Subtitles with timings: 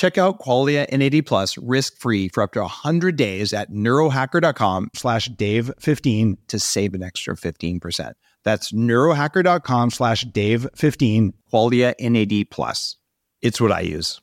[0.00, 6.38] Check out Qualia NAD plus risk-free for up to 100 days at neurohacker.com slash dave15
[6.48, 8.14] to save an extra 15%.
[8.42, 12.96] That's neurohacker.com slash dave15, Qualia NAD plus.
[13.42, 14.22] It's what I use.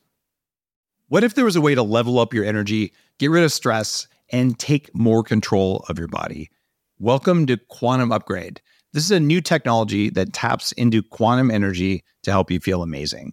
[1.06, 4.08] What if there was a way to level up your energy, get rid of stress,
[4.32, 6.50] and take more control of your body?
[6.98, 8.60] Welcome to Quantum Upgrade.
[8.94, 13.32] This is a new technology that taps into quantum energy to help you feel amazing.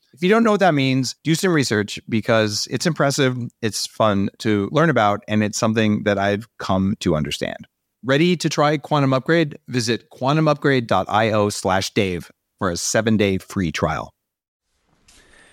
[0.13, 4.29] If you don't know what that means, do some research because it's impressive, it's fun
[4.39, 7.67] to learn about, and it's something that I've come to understand.
[8.03, 9.57] Ready to try Quantum Upgrade?
[9.69, 14.11] Visit quantumupgrade.io slash Dave for a seven day free trial.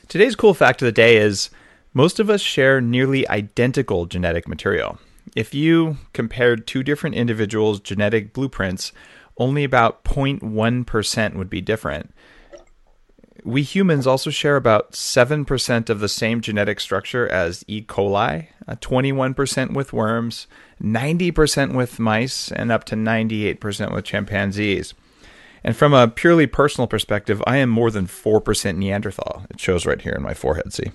[0.08, 1.50] Today's cool fact of the day is
[1.94, 4.98] most of us share nearly identical genetic material.
[5.36, 8.92] If you compared two different individuals' genetic blueprints,
[9.36, 12.12] only about 0.1% would be different.
[13.48, 17.80] We humans also share about 7% of the same genetic structure as E.
[17.80, 20.46] coli, uh, 21% with worms,
[20.82, 24.92] 90% with mice, and up to 98% with chimpanzees.
[25.64, 29.46] And from a purely personal perspective, I am more than 4% Neanderthal.
[29.48, 30.90] It shows right here in my forehead, see?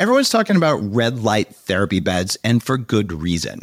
[0.00, 3.60] Everyone's talking about red light therapy beds, and for good reason.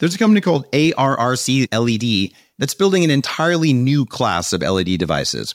[0.00, 5.54] There's a company called ARRC LED that's building an entirely new class of LED devices.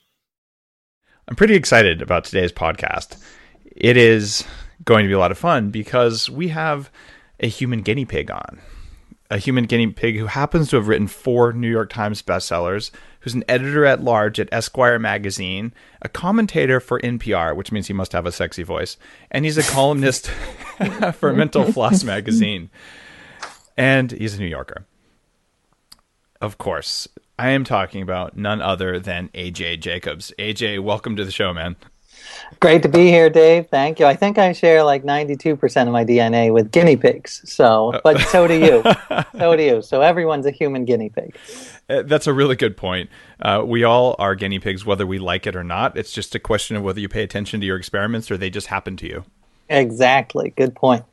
[1.27, 3.21] I'm pretty excited about today's podcast.
[3.65, 4.43] It is
[4.83, 6.89] going to be a lot of fun because we have
[7.39, 8.59] a human guinea pig on.
[9.29, 13.33] A human guinea pig who happens to have written four New York Times bestsellers, who's
[13.33, 18.11] an editor at large at Esquire magazine, a commentator for NPR, which means he must
[18.11, 18.97] have a sexy voice,
[19.29, 20.27] and he's a columnist
[21.13, 22.69] for Mental Floss magazine.
[23.77, 24.85] And he's a New Yorker.
[26.41, 27.07] Of course,
[27.41, 30.31] I am talking about none other than AJ Jacobs.
[30.37, 31.75] AJ, welcome to the show, man.
[32.59, 33.67] Great to be here, Dave.
[33.67, 34.05] Thank you.
[34.05, 37.41] I think I share like 92% of my DNA with guinea pigs.
[37.51, 38.83] So, but so do you.
[39.39, 39.81] so do you.
[39.81, 41.35] So everyone's a human guinea pig.
[41.89, 43.09] Uh, that's a really good point.
[43.41, 45.97] Uh, we all are guinea pigs, whether we like it or not.
[45.97, 48.67] It's just a question of whether you pay attention to your experiments or they just
[48.67, 49.23] happen to you.
[49.67, 50.53] Exactly.
[50.55, 51.05] Good point.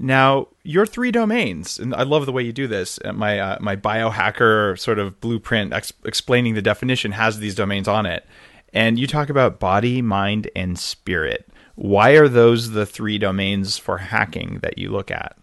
[0.00, 3.00] Now, your three domains, and I love the way you do this.
[3.04, 7.88] Uh, my uh, my biohacker sort of blueprint ex- explaining the definition has these domains
[7.88, 8.24] on it.
[8.72, 11.48] And you talk about body, mind, and spirit.
[11.74, 15.36] Why are those the three domains for hacking that you look at?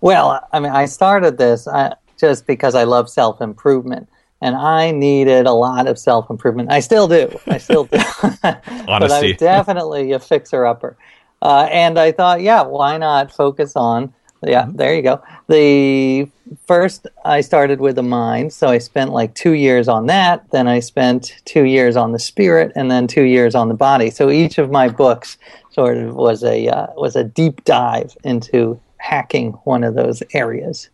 [0.00, 4.08] Well, I mean, I started this uh, just because I love self improvement.
[4.42, 6.72] And I needed a lot of self improvement.
[6.72, 7.38] I still do.
[7.46, 7.98] I still do.
[8.42, 10.96] but I'm definitely a fixer upper.
[11.42, 15.22] Uh, and I thought, yeah, why not focus on yeah, there you go.
[15.48, 16.28] The
[16.66, 20.50] first I started with the mind, so I spent like two years on that.
[20.50, 24.10] Then I spent two years on the spirit, and then two years on the body.
[24.10, 25.36] So each of my books
[25.70, 30.88] sort of was a uh, was a deep dive into hacking one of those areas.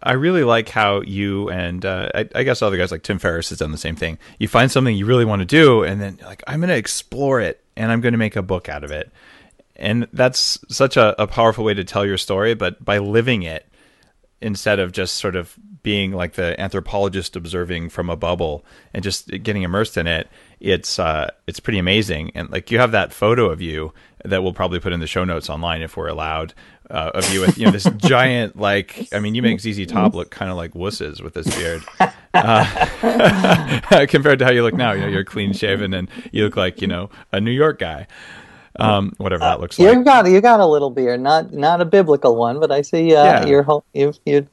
[0.00, 3.48] I really like how you and uh, I, I, guess other guys like Tim Ferriss
[3.48, 4.18] has done the same thing.
[4.38, 7.40] You find something you really want to do, and then like I'm going to explore
[7.40, 9.10] it, and I'm going to make a book out of it.
[9.76, 12.54] And that's such a, a powerful way to tell your story.
[12.54, 13.66] But by living it,
[14.40, 19.28] instead of just sort of being like the anthropologist observing from a bubble and just
[19.42, 20.28] getting immersed in it,
[20.60, 22.32] it's uh, it's pretty amazing.
[22.34, 23.92] And like you have that photo of you
[24.24, 26.54] that we'll probably put in the show notes online if we're allowed
[26.90, 30.14] uh, of you with you know this giant like I mean you make ZZ Top
[30.14, 31.82] look kind of like wusses with this beard
[32.44, 34.92] uh, compared to how you look now.
[34.92, 38.06] You know you're clean shaven and you look like you know a New York guy.
[38.78, 39.96] Um, whatever that looks like.
[39.96, 43.14] You got you got a little beard, not not a biblical one, but I see
[43.14, 43.46] uh, yeah.
[43.46, 44.46] you're you you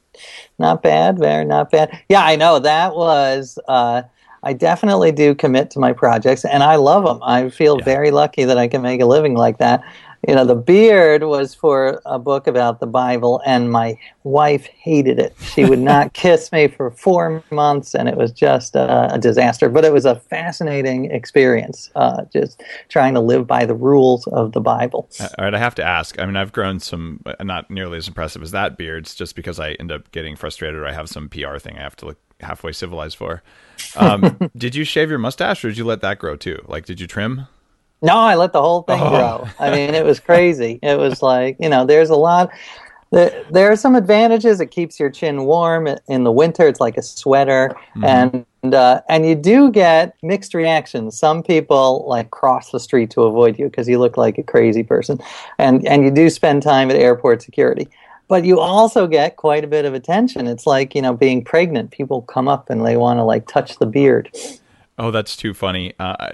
[0.58, 2.00] not bad, very not bad.
[2.08, 3.58] Yeah, I know that was.
[3.68, 4.02] Uh,
[4.44, 7.18] I definitely do commit to my projects, and I love them.
[7.22, 7.84] I feel yeah.
[7.84, 9.82] very lucky that I can make a living like that.
[10.26, 15.18] You know, the beard was for a book about the Bible, and my wife hated
[15.18, 15.34] it.
[15.40, 19.68] She would not kiss me for four months, and it was just a, a disaster.
[19.68, 24.52] But it was a fascinating experience, uh, just trying to live by the rules of
[24.52, 25.08] the Bible.
[25.20, 26.18] All right, I have to ask.
[26.18, 29.72] I mean, I've grown some, not nearly as impressive as that beards, just because I
[29.72, 30.78] end up getting frustrated.
[30.80, 33.42] Or I have some PR thing I have to look halfway civilized for.
[33.96, 36.64] Um, did you shave your mustache, or did you let that grow too?
[36.66, 37.46] Like, did you trim?
[38.02, 39.10] No, I let the whole thing oh.
[39.10, 39.48] grow.
[39.58, 40.78] I mean, it was crazy.
[40.82, 42.50] It was like you know, there's a lot.
[43.10, 44.60] There, there are some advantages.
[44.60, 46.66] It keeps your chin warm in the winter.
[46.66, 48.04] It's like a sweater, mm-hmm.
[48.62, 51.18] and uh, and you do get mixed reactions.
[51.18, 54.82] Some people like cross the street to avoid you because you look like a crazy
[54.82, 55.18] person,
[55.58, 57.88] and and you do spend time at airport security
[58.28, 60.46] but you also get quite a bit of attention.
[60.46, 61.90] It's like, you know, being pregnant.
[61.90, 64.30] People come up and they want to like touch the beard.
[64.98, 65.92] Oh, that's too funny.
[65.98, 66.30] Uh,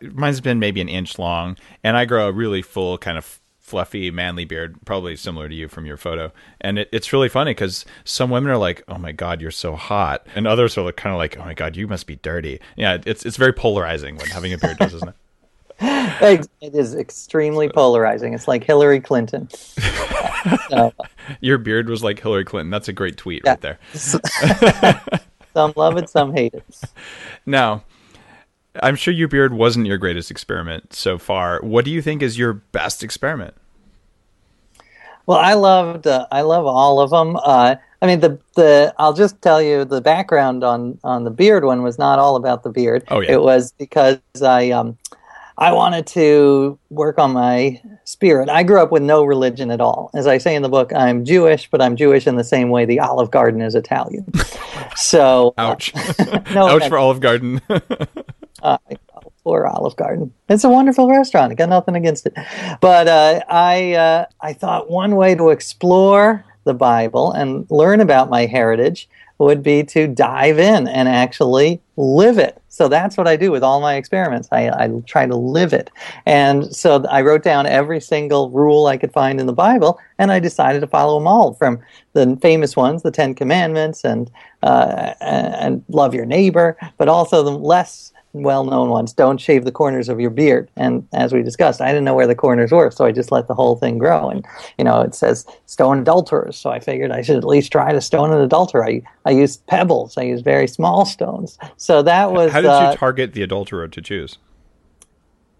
[0.00, 4.10] mine's been maybe an inch long, and I grow a really full, kind of fluffy,
[4.10, 6.32] manly beard, probably similar to you from your photo.
[6.60, 9.76] And it, it's really funny because some women are like, "Oh my god, you're so
[9.76, 12.98] hot," and others are kind of like, "Oh my god, you must be dirty." Yeah,
[13.04, 15.14] it's it's very polarizing when having a beard does, isn't it?
[15.80, 18.32] it is extremely polarizing.
[18.32, 19.48] It's like Hillary Clinton.
[20.70, 20.92] so,
[21.40, 22.70] Your beard was like Hillary Clinton.
[22.70, 23.50] That's a great tweet yeah.
[23.50, 23.78] right there.
[25.56, 26.64] some love it, some hate it.
[27.46, 27.82] Now,
[28.82, 31.60] I'm sure your beard wasn't your greatest experiment so far.
[31.62, 33.54] What do you think is your best experiment?
[35.24, 37.36] Well, I loved uh, I love all of them.
[37.36, 41.64] Uh, I mean, the the I'll just tell you the background on on the beard
[41.64, 43.04] one was not all about the beard.
[43.08, 44.98] Oh yeah, it was because I um
[45.58, 48.50] I wanted to work on my spirit.
[48.50, 50.10] I grew up with no religion at all.
[50.14, 52.84] As I say in the book, I'm Jewish, but I'm Jewish in the same way
[52.84, 54.26] the Olive Garden is Italian.
[54.98, 55.92] So, uh, ouch.
[55.94, 57.60] Uh, no ouch for Olive Garden.
[58.62, 58.78] uh,
[59.44, 60.32] poor Olive Garden.
[60.48, 61.52] It's a wonderful restaurant.
[61.52, 62.32] I got nothing against it.
[62.80, 68.30] But uh, I, uh, I thought one way to explore the Bible and learn about
[68.30, 69.06] my heritage
[69.38, 72.60] would be to dive in and actually live it.
[72.68, 74.48] So that's what I do with all my experiments.
[74.52, 75.90] I, I, try to live it.
[76.26, 80.30] And so I wrote down every single rule I could find in the Bible, and
[80.30, 81.78] I decided to follow them all from
[82.12, 84.30] the famous ones, the Ten Commandments, and
[84.62, 88.12] uh, and love your neighbor, but also the less
[88.42, 89.12] well-known ones.
[89.12, 90.70] Don't shave the corners of your beard.
[90.76, 93.48] And as we discussed, I didn't know where the corners were, so I just let
[93.48, 94.28] the whole thing grow.
[94.28, 94.44] And
[94.78, 98.00] you know, it says stone adulterers, so I figured I should at least try to
[98.00, 98.86] stone an adulterer.
[98.86, 100.16] I I used pebbles.
[100.16, 101.58] I used very small stones.
[101.76, 102.52] So that was.
[102.52, 104.38] How did uh, you target the adulterer to choose?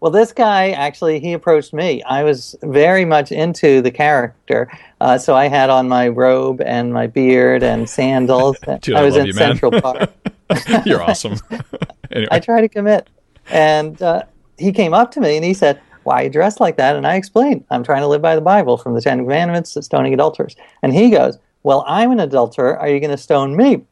[0.00, 2.02] Well, this guy actually he approached me.
[2.02, 6.92] I was very much into the character, uh, so I had on my robe and
[6.92, 8.58] my beard and sandals.
[8.82, 10.10] Dude, I, I was in you, Central Park.
[10.84, 11.36] You're awesome.
[12.10, 12.28] anyway.
[12.30, 13.08] I try to commit.
[13.50, 14.22] And uh,
[14.58, 16.96] he came up to me and he said, Why are you dressed like that?
[16.96, 19.82] And I explained, I'm trying to live by the Bible from the Ten Commandments to
[19.82, 20.56] stoning adulterers.
[20.82, 22.78] And he goes, Well, I'm an adulterer.
[22.78, 23.84] Are you going to stone me?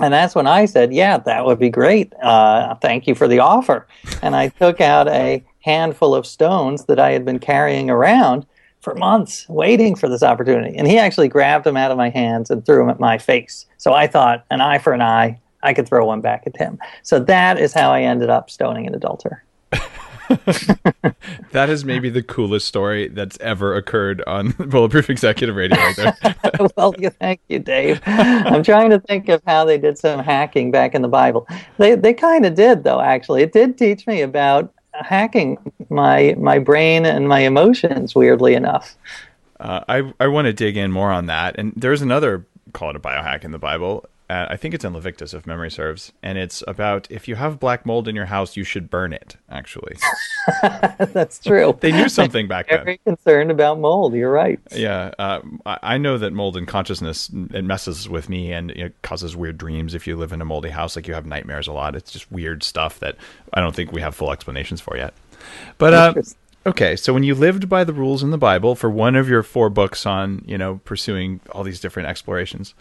[0.00, 2.12] And that's when I said, Yeah, that would be great.
[2.22, 3.86] Uh, thank you for the offer.
[4.22, 8.46] And I took out a handful of stones that I had been carrying around
[8.80, 10.76] for months, waiting for this opportunity.
[10.76, 13.66] And he actually grabbed them out of my hands and threw them at my face.
[13.78, 16.78] So I thought, an eye for an eye, I could throw one back at him.
[17.02, 19.42] So that is how I ended up stoning an adulterer.
[21.50, 26.36] that is maybe the coolest story that's ever occurred on Bulletproof Executive Radio right
[26.76, 28.00] well, thank you, Dave.
[28.06, 31.46] I'm trying to think of how they did some hacking back in the Bible.
[31.78, 33.42] They they kind of did though actually.
[33.42, 35.58] It did teach me about hacking
[35.90, 38.96] my my brain and my emotions weirdly enough.
[39.60, 41.56] Uh, I I want to dig in more on that.
[41.58, 44.92] And there's another call it a biohack in the Bible uh, I think it's in
[44.92, 48.56] Leviticus, if memory serves, and it's about if you have black mold in your house,
[48.56, 49.36] you should burn it.
[49.48, 49.96] Actually,
[50.98, 51.78] that's true.
[51.80, 52.84] they knew something back then.
[52.84, 54.14] Very concerned about mold.
[54.14, 54.58] You're right.
[54.72, 59.36] Yeah, uh, I know that mold in consciousness it messes with me and it causes
[59.36, 59.94] weird dreams.
[59.94, 61.94] If you live in a moldy house, like you have nightmares a lot.
[61.94, 63.16] It's just weird stuff that
[63.54, 65.14] I don't think we have full explanations for yet.
[65.78, 66.14] But uh,
[66.66, 69.44] okay, so when you lived by the rules in the Bible for one of your
[69.44, 72.74] four books on you know pursuing all these different explorations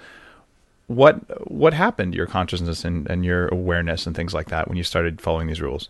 [0.88, 1.16] what
[1.52, 4.84] what happened to your consciousness and, and your awareness and things like that when you
[4.84, 5.90] started following these rules?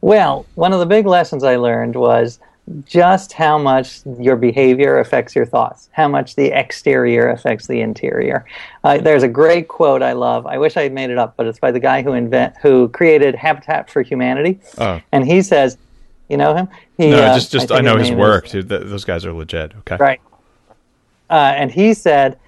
[0.00, 2.38] Well, one of the big lessons I learned was
[2.84, 8.44] just how much your behavior affects your thoughts, how much the exterior affects the interior.
[8.82, 10.46] Uh, there's a great quote I love.
[10.46, 12.88] I wish I had made it up, but it's by the guy who invent who
[12.88, 15.00] created Habitat for Humanity, oh.
[15.12, 15.78] and he says,
[16.28, 16.68] "You know him?
[16.96, 18.52] He, no, just just I, I know his, work.
[18.54, 19.72] Is, those guys are legit.
[19.80, 20.20] Okay, right."
[21.30, 22.38] Uh, and he said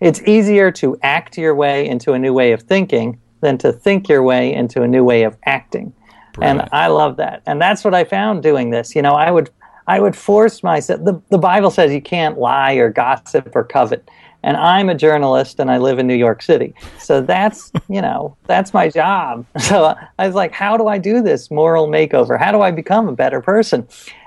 [0.00, 4.08] it's easier to act your way into a new way of thinking than to think
[4.08, 5.92] your way into a new way of acting.
[6.32, 6.60] Brilliant.
[6.62, 7.42] And I love that.
[7.46, 8.94] And that's what I found doing this.
[8.94, 9.50] You know, I would
[9.86, 14.08] I would force myself the, the Bible says you can't lie or gossip or covet.
[14.42, 16.74] And I'm a journalist and I live in New York City.
[16.98, 19.46] So that's, you know, that's my job.
[19.60, 22.38] So I was like, how do I do this moral makeover?
[22.38, 23.86] How do I become a better person?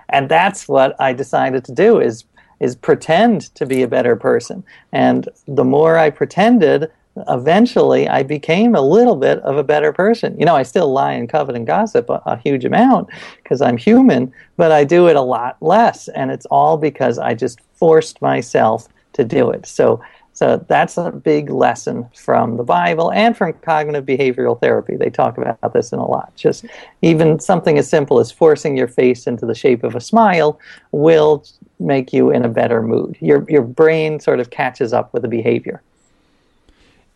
[0.09, 2.25] And that's what I decided to do is
[2.59, 4.63] is pretend to be a better person.
[4.91, 6.91] And the more I pretended,
[7.27, 10.37] eventually I became a little bit of a better person.
[10.39, 13.09] You know, I still lie and covet and gossip a, a huge amount
[13.41, 16.07] because I'm human, but I do it a lot less.
[16.09, 19.65] And it's all because I just forced myself to do it.
[19.65, 20.01] So
[20.35, 24.95] so that's a big lesson from the Bible and from cognitive behavioral therapy.
[24.95, 26.35] They talk about this in a lot.
[26.35, 26.65] Just
[27.03, 30.59] even something as simple as forcing your face into the shape of a smile
[30.91, 31.45] will
[31.83, 33.17] make you in a better mood.
[33.19, 35.81] Your your brain sort of catches up with the behavior.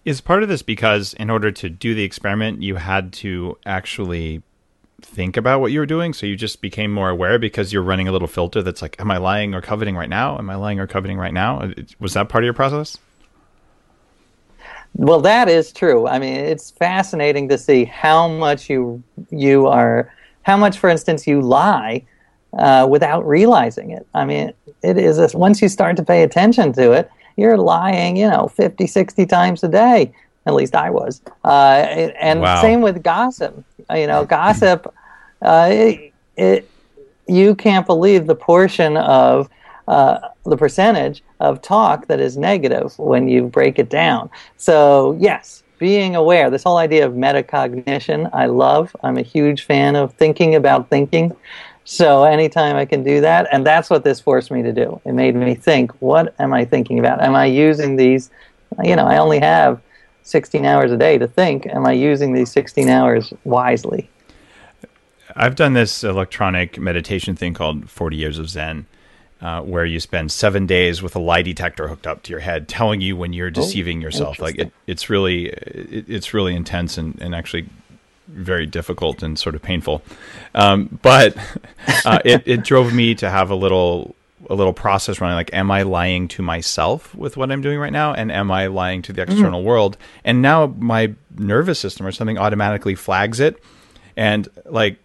[0.05, 4.41] Is part of this because in order to do the experiment you had to actually
[5.01, 8.07] think about what you were doing so you just became more aware because you're running
[8.07, 10.79] a little filter that's like am i lying or coveting right now am i lying
[10.79, 12.97] or coveting right now uh, was that part of your process
[14.97, 16.07] well, that is true.
[16.07, 21.27] I mean, it's fascinating to see how much you you are, how much, for instance,
[21.27, 22.03] you lie
[22.57, 24.07] uh, without realizing it.
[24.13, 28.17] I mean, it is a, once you start to pay attention to it, you're lying,
[28.17, 30.11] you know, 50, 60 times a day.
[30.45, 31.21] At least I was.
[31.43, 31.85] Uh,
[32.19, 32.61] and wow.
[32.61, 33.63] same with gossip.
[33.93, 34.93] You know, gossip.
[35.41, 36.69] Uh, it, it,
[37.27, 39.49] you can't believe the portion of
[39.87, 44.29] uh, the percentage of talk that is negative when you break it down.
[44.57, 48.95] So, yes, being aware, this whole idea of metacognition, I love.
[49.03, 51.35] I'm a huge fan of thinking about thinking.
[51.89, 54.99] So, anytime I can do that, and that's what this forced me to do.
[55.05, 57.21] It made me think, what am I thinking about?
[57.21, 58.29] Am I using these?
[58.83, 59.81] You know, I only have
[60.23, 61.65] 16 hours a day to think.
[61.67, 64.09] Am I using these 16 hours wisely?
[65.33, 68.85] I've done this electronic meditation thing called 40 Years of Zen
[69.39, 72.67] uh, where you spend seven days with a lie detector hooked up to your head,
[72.67, 74.39] telling you when you're oh, deceiving oh, yourself.
[74.39, 77.69] Like it, it's really, it, it's really intense and, and actually
[78.27, 80.01] very difficult and sort of painful.
[80.53, 81.35] Um, but
[82.05, 84.15] uh, it, it drove me to have a little
[84.49, 87.91] a little process running like am i lying to myself with what i'm doing right
[87.91, 89.29] now and am i lying to the mm.
[89.29, 89.65] external mm.
[89.65, 93.61] world and now my nervous system or something automatically flags it
[94.15, 94.99] and like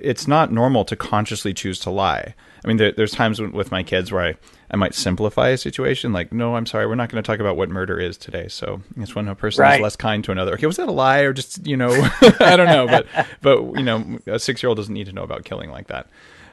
[0.00, 2.34] it's not normal to consciously choose to lie
[2.64, 4.34] I mean, there, there's times with my kids where I,
[4.70, 7.56] I might simplify a situation, like, no, I'm sorry, we're not going to talk about
[7.56, 8.48] what murder is today.
[8.48, 9.76] So it's when a person right.
[9.76, 10.52] is less kind to another.
[10.54, 11.90] Okay, was that a lie or just you know,
[12.40, 13.06] I don't know, but
[13.42, 16.06] but you know, a six year old doesn't need to know about killing like that.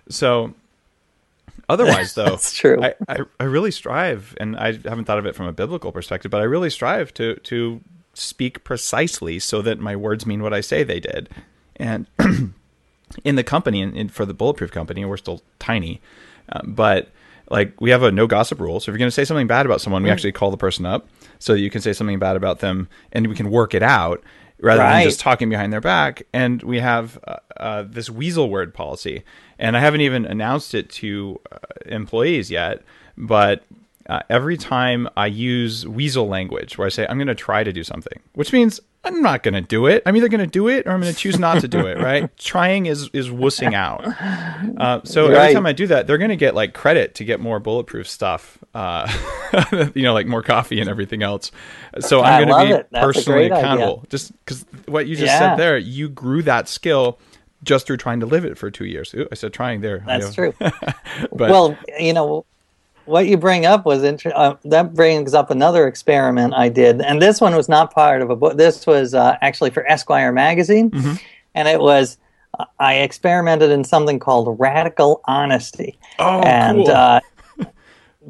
[0.07, 0.53] So
[1.67, 2.81] otherwise, though, that's true.
[2.81, 6.31] I, I, I really strive, and I haven't thought of it from a biblical perspective,
[6.31, 7.81] but I really strive to to
[8.13, 11.29] speak precisely so that my words mean what I say they did,
[11.75, 12.07] and.
[13.23, 16.01] in the company and, for the bulletproof company we're still tiny
[16.51, 17.11] uh, but
[17.49, 18.79] like we have a no gossip rule.
[18.79, 20.85] So if you're going to say something bad about someone we actually call the person
[20.85, 21.07] up.
[21.37, 24.23] So that you can say something bad about them and we can work it out
[24.61, 25.01] rather right.
[25.01, 26.23] than just talking behind their back.
[26.31, 29.23] And we have uh, uh, this weasel word policy.
[29.59, 32.83] And i haven't even announced it to uh, employees yet
[33.17, 33.63] but
[34.07, 37.73] uh, every time I use weasel language where I say I'm going to try to
[37.73, 40.03] do something, which means I'm not going to do it.
[40.05, 41.97] I'm either going to do it or I'm going to choose not to do it.
[41.99, 42.35] Right?
[42.37, 44.05] Trying is is wussing out.
[44.77, 45.37] Uh, so right.
[45.37, 48.07] every time I do that, they're going to get like credit to get more bulletproof
[48.09, 48.57] stuff.
[48.73, 49.11] Uh,
[49.95, 51.51] you know, like more coffee and everything else.
[51.99, 53.99] So I'm going to be personally accountable.
[53.99, 54.09] Idea.
[54.09, 55.39] Just because what you just yeah.
[55.39, 57.19] said there, you grew that skill
[57.63, 59.13] just through trying to live it for two years.
[59.13, 60.03] Ooh, I said trying there.
[60.05, 60.53] That's true.
[60.59, 60.91] but,
[61.31, 62.45] well, you know
[63.05, 64.39] what you bring up was interesting.
[64.39, 68.29] Uh, that brings up another experiment I did, and this one was not part of
[68.29, 68.57] a book.
[68.57, 71.13] This was uh, actually for Esquire magazine, mm-hmm.
[71.53, 72.17] and it was
[72.79, 75.97] I experimented in something called radical honesty.
[76.19, 76.91] Oh, and cool.
[76.91, 77.19] uh,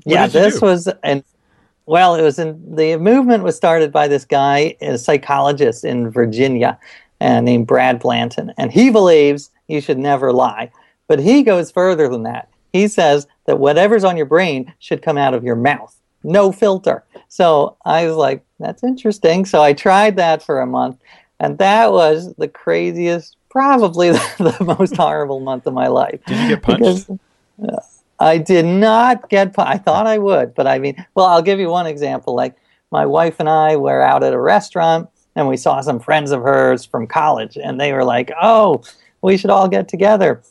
[0.05, 1.23] yeah, this was and
[1.85, 6.79] well, it was in the movement was started by this guy, a psychologist in Virginia,
[7.21, 10.71] uh, named Brad Blanton, and he believes you should never lie.
[11.07, 12.49] But he goes further than that.
[12.73, 17.03] He says that whatever's on your brain should come out of your mouth, no filter.
[17.27, 19.45] So I was like, that's interesting.
[19.45, 20.97] So I tried that for a month,
[21.39, 26.19] and that was the craziest probably the, the most horrible month of my life.
[26.27, 27.07] Did you get punched?
[27.07, 27.09] Because,
[27.69, 27.79] uh,
[28.19, 29.71] I did not get punched.
[29.71, 32.35] I thought I would, but I mean, well, I'll give you one example.
[32.35, 32.55] Like
[32.91, 36.41] my wife and I were out at a restaurant and we saw some friends of
[36.41, 38.83] hers from college and they were like, "Oh,
[39.21, 40.41] we should all get together."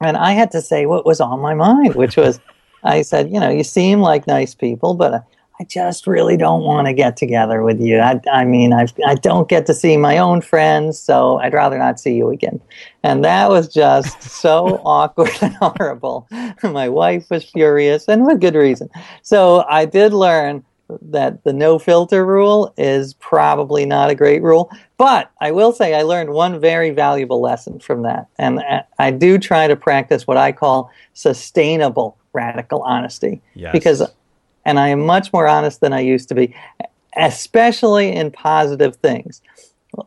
[0.00, 2.40] And I had to say what was on my mind, which was
[2.82, 5.20] I said, "You know, you seem like nice people, but uh,
[5.60, 7.98] I just really don't want to get together with you.
[7.98, 11.76] I, I mean, I, I don't get to see my own friends, so I'd rather
[11.76, 12.58] not see you again.
[13.02, 16.26] And that was just so awkward and horrible.
[16.62, 18.88] my wife was furious, and with good reason.
[19.20, 20.64] So I did learn
[21.02, 24.70] that the no filter rule is probably not a great rule.
[24.98, 28.26] But I will say I learned one very valuable lesson from that.
[28.38, 28.60] And
[28.98, 33.40] I do try to practice what I call sustainable radical honesty.
[33.54, 33.72] Yes.
[33.72, 34.02] Because
[34.64, 36.54] and I am much more honest than I used to be,
[37.16, 39.40] especially in positive things.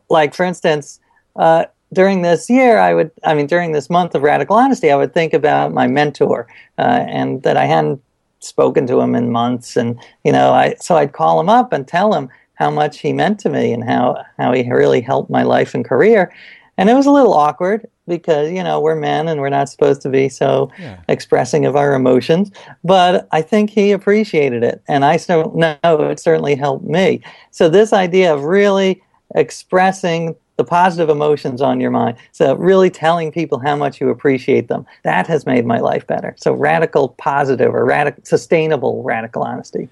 [0.08, 1.00] Like, for instance,
[1.36, 4.96] uh, during this year, I would, I mean, during this month of radical honesty, I
[4.96, 6.46] would think about my mentor
[6.78, 8.02] uh, and that I hadn't
[8.44, 9.76] spoken to him in months.
[9.76, 13.12] And, you know, I, so I'd call him up and tell him how much he
[13.12, 16.32] meant to me and how, how he really helped my life and career.
[16.76, 20.02] And it was a little awkward because you know we're men and we're not supposed
[20.02, 21.00] to be so yeah.
[21.08, 22.50] expressing of our emotions
[22.82, 27.20] but i think he appreciated it and i don't know it certainly helped me
[27.50, 29.02] so this idea of really
[29.34, 34.68] expressing the positive emotions on your mind so really telling people how much you appreciate
[34.68, 39.88] them that has made my life better so radical positive or radical sustainable radical honesty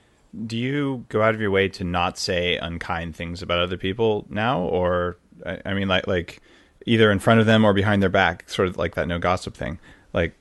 [0.47, 4.25] do you go out of your way to not say unkind things about other people
[4.29, 5.16] now or
[5.64, 6.40] i mean like like
[6.87, 9.55] either in front of them or behind their back, sort of like that no gossip
[9.55, 9.79] thing.
[10.12, 10.35] Like,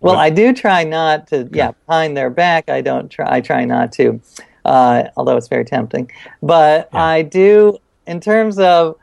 [0.00, 1.48] well, I do try not to.
[1.52, 3.36] Yeah, behind their back, I don't try.
[3.36, 4.20] I try not to,
[4.64, 6.10] uh, although it's very tempting.
[6.42, 7.04] But yeah.
[7.04, 8.96] I do, in terms of,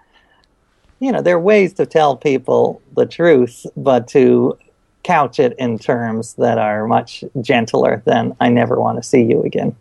[1.02, 4.58] you know, there are ways to tell people the truth, but to
[5.04, 9.44] couch it in terms that are much gentler than "I never want to see you
[9.44, 9.76] again."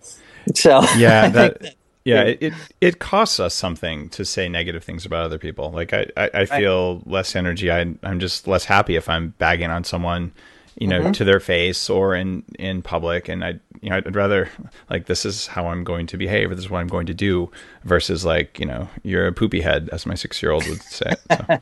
[0.54, 5.26] So yeah, that yeah, it, it, it costs us something to say negative things about
[5.26, 5.70] other people.
[5.70, 7.70] Like I, I, I feel less energy.
[7.70, 10.32] I, I'm just less happy if I'm bagging on someone,
[10.78, 11.12] you know, mm-hmm.
[11.12, 13.28] to their face or in in public.
[13.28, 14.48] And I, you know, I'd rather
[14.88, 16.50] like this is how I'm going to behave.
[16.50, 17.50] Or this is what I'm going to do
[17.84, 21.12] versus like you know you're a poopy head, as my six year old would say.
[21.30, 21.58] So.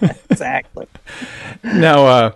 [0.30, 0.86] exactly.
[1.62, 2.06] now.
[2.06, 2.32] uh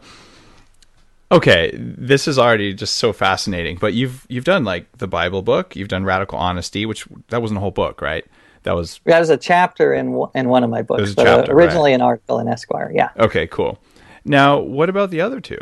[1.30, 3.76] okay, this is already just so fascinating.
[3.76, 7.58] But you've you've done like the Bible book, you've done Radical Honesty, which that wasn't
[7.58, 8.24] a whole book, right?
[8.62, 11.52] That was that was a chapter in in one of my books, but uh, chapter,
[11.52, 11.96] originally right.
[11.96, 12.90] an article in Esquire.
[12.94, 13.10] Yeah.
[13.18, 13.78] Okay, cool.
[14.24, 15.60] Now, what about the other two?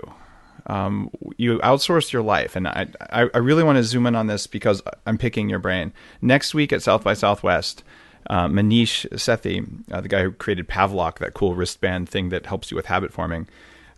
[0.66, 4.46] Um, you outsource your life, and I, I, really want to zoom in on this
[4.46, 5.92] because I'm picking your brain.
[6.20, 7.82] Next week at South by Southwest,
[8.30, 12.70] uh, Maneesh Sethi, uh, the guy who created Pavlok, that cool wristband thing that helps
[12.70, 13.48] you with habit forming,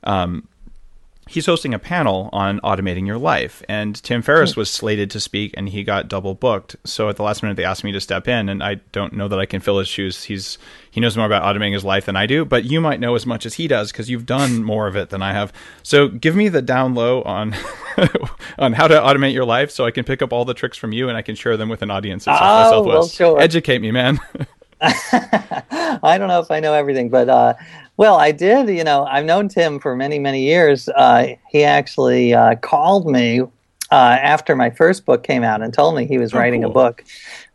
[0.04, 0.48] um,
[1.28, 3.62] he's hosting a panel on automating your life.
[3.68, 4.60] And Tim Ferriss hmm.
[4.60, 6.76] was slated to speak, and he got double booked.
[6.84, 9.28] So at the last minute, they asked me to step in, and I don't know
[9.28, 10.24] that I can fill his shoes.
[10.24, 10.58] He's
[10.90, 13.26] he knows more about automating his life than I do, but you might know as
[13.26, 15.52] much as he does because you've done more of it than I have.
[15.82, 17.54] So give me the down low on
[18.58, 20.92] on how to automate your life, so I can pick up all the tricks from
[20.92, 22.86] you, and I can share them with an audience at oh, Southwest.
[22.86, 23.40] Well, sure.
[23.40, 24.20] Educate me, man.
[24.80, 27.54] I don't know if I know everything, but uh,
[27.96, 28.68] well, I did.
[28.68, 30.88] You know, I've known Tim for many, many years.
[30.88, 33.42] Uh, he actually uh, called me
[33.90, 36.70] uh, after my first book came out and told me he was oh, writing cool.
[36.70, 37.04] a book.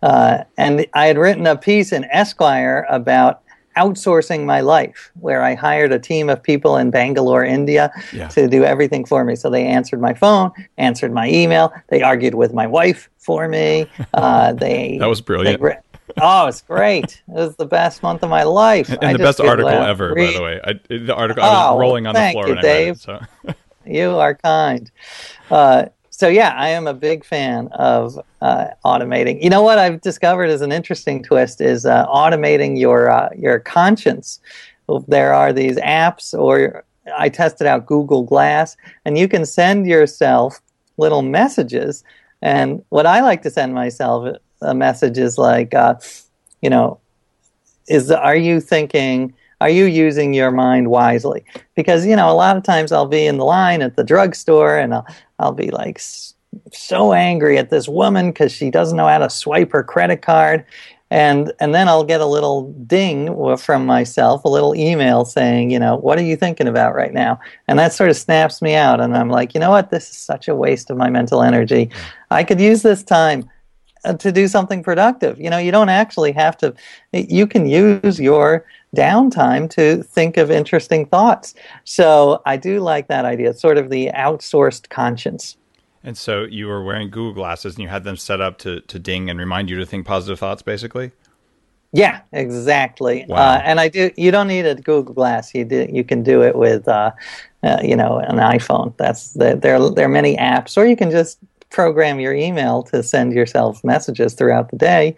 [0.01, 3.41] Uh, and I had written a piece in Esquire about
[3.77, 8.27] outsourcing my life, where I hired a team of people in Bangalore, India, yeah.
[8.29, 9.35] to do everything for me.
[9.35, 13.87] So they answered my phone, answered my email, they argued with my wife for me.
[14.13, 15.61] Uh, they that was brilliant.
[15.61, 15.77] They,
[16.21, 17.21] oh, it's great!
[17.27, 18.89] It was the best month of my life.
[18.89, 20.33] And I the best article ever, read.
[20.33, 20.61] by the way.
[20.63, 23.05] I, the article I was oh, rolling on the floor you, when Dave.
[23.07, 23.27] I read it.
[23.45, 23.53] So.
[23.85, 24.91] you are kind.
[25.49, 25.85] Uh,
[26.19, 29.41] so yeah, I am a big fan of uh, automating.
[29.41, 33.59] You know what I've discovered is an interesting twist is uh, automating your uh, your
[33.59, 34.41] conscience.
[35.07, 36.83] There are these apps, or
[37.17, 40.59] I tested out Google Glass, and you can send yourself
[40.97, 42.03] little messages.
[42.41, 45.95] And what I like to send myself a message is like, uh,
[46.61, 46.99] you know,
[47.87, 49.33] is are you thinking?
[49.61, 51.43] Are you using your mind wisely?
[51.75, 54.77] Because you know, a lot of times I'll be in the line at the drugstore
[54.77, 55.07] and I'll
[55.39, 55.99] I'll be like
[56.71, 60.65] so angry at this woman because she doesn't know how to swipe her credit card,
[61.11, 65.79] and and then I'll get a little ding from myself, a little email saying, you
[65.79, 67.39] know, what are you thinking about right now?
[67.67, 70.17] And that sort of snaps me out, and I'm like, you know what, this is
[70.17, 71.89] such a waste of my mental energy.
[72.31, 73.47] I could use this time uh,
[74.19, 75.39] to do something productive.
[75.39, 76.73] You know, you don't actually have to.
[77.11, 81.53] You can use your downtime to think of interesting thoughts.
[81.83, 85.57] So I do like that idea, sort of the outsourced conscience.
[86.03, 88.99] And so you were wearing Google glasses and you had them set up to, to
[88.99, 91.11] ding and remind you to think positive thoughts, basically.
[91.91, 93.25] Yeah, exactly.
[93.27, 93.37] Wow.
[93.37, 94.11] Uh, and I do.
[94.15, 95.55] You don't need a Google Glass.
[95.55, 95.87] You do.
[95.91, 97.11] You can do it with, uh,
[97.63, 98.95] uh, you know, an iPhone.
[98.97, 99.79] That's the, there.
[99.89, 104.33] There are many apps, or you can just program your email to send yourself messages
[104.33, 105.15] throughout the day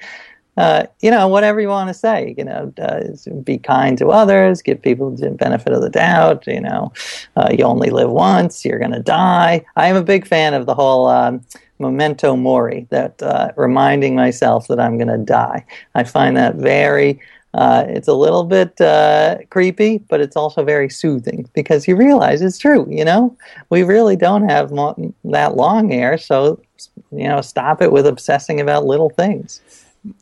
[0.57, 3.01] uh, you know, whatever you want to say, you know, uh,
[3.43, 6.91] be kind to others, give people the benefit of the doubt, you know,
[7.37, 9.65] uh, you only live once, you're going to die.
[9.75, 11.41] I am a big fan of the whole um,
[11.79, 15.65] memento mori, that uh, reminding myself that I'm going to die.
[15.95, 17.19] I find that very,
[17.53, 22.41] uh, it's a little bit uh, creepy, but it's also very soothing because you realize
[22.41, 23.35] it's true, you know,
[23.69, 26.61] we really don't have mo- that long here, so,
[27.11, 29.61] you know, stop it with obsessing about little things.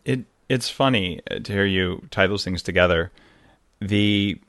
[0.05, 3.11] It it's funny to hear you tie those things together.
[3.79, 4.39] The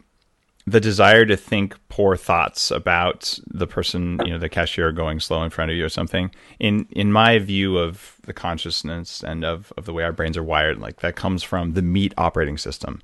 [0.70, 5.42] the desire to think poor thoughts about the person, you know, the cashier going slow
[5.42, 6.30] in front of you or something.
[6.60, 10.44] In in my view of the consciousness and of, of the way our brains are
[10.44, 13.02] wired, like that comes from the meat operating system.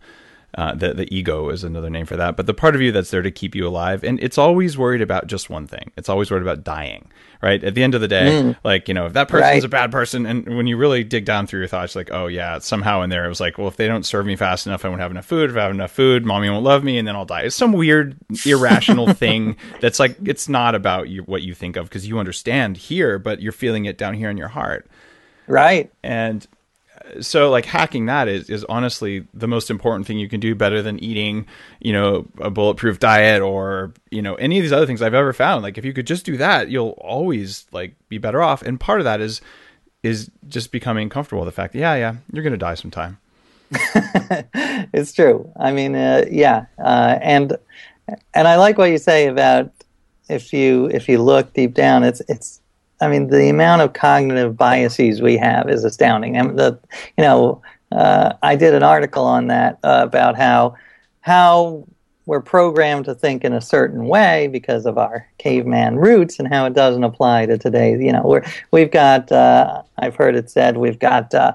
[0.57, 3.11] Uh, the the ego is another name for that, but the part of you that's
[3.11, 5.93] there to keep you alive, and it's always worried about just one thing.
[5.99, 7.11] It's always worried about dying,
[7.43, 7.63] right?
[7.63, 8.57] At the end of the day, mm.
[8.65, 9.65] like you know, if that person's right.
[9.65, 12.59] a bad person, and when you really dig down through your thoughts, like, oh yeah,
[12.59, 14.89] somehow in there it was like, well, if they don't serve me fast enough, I
[14.89, 15.51] won't have enough food.
[15.51, 17.43] If I have enough food, mommy won't love me, and then I'll die.
[17.43, 18.17] It's some weird
[18.47, 22.79] irrational thing that's like it's not about you, what you think of because you understand
[22.79, 24.89] here, but you're feeling it down here in your heart,
[25.49, 25.93] right?
[26.03, 26.47] And
[27.21, 30.83] so like hacking that is is honestly the most important thing you can do better
[30.83, 31.47] than eating
[31.81, 35.33] you know a bulletproof diet or you know any of these other things i've ever
[35.33, 35.63] found.
[35.63, 38.63] Like if you could just do that you'll always like be better off.
[38.63, 39.41] And part of that is
[40.03, 43.19] is just becoming comfortable with the fact that yeah yeah you're gonna die sometime.
[44.93, 45.51] It's true.
[45.59, 47.57] I mean uh, yeah uh, and
[48.35, 49.71] and i like what you say about
[50.29, 52.61] if you if you look deep down it's it's
[53.01, 56.37] I mean, the amount of cognitive biases we have is astounding.
[56.37, 56.79] And the,
[57.19, 60.77] you know, uh, I did an article on that uh, about how
[61.21, 61.87] how
[62.25, 66.67] we're programmed to think in a certain way because of our caveman roots, and how
[66.67, 67.93] it doesn't apply to today.
[67.93, 71.53] You know, we're we've got uh, I've heard it said we've got uh,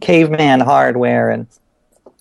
[0.00, 1.46] caveman hardware and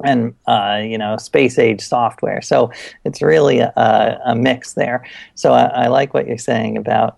[0.04, 2.42] and uh, you know space age software.
[2.42, 2.72] So
[3.04, 5.06] it's really a, a mix there.
[5.36, 7.18] So I, I like what you're saying about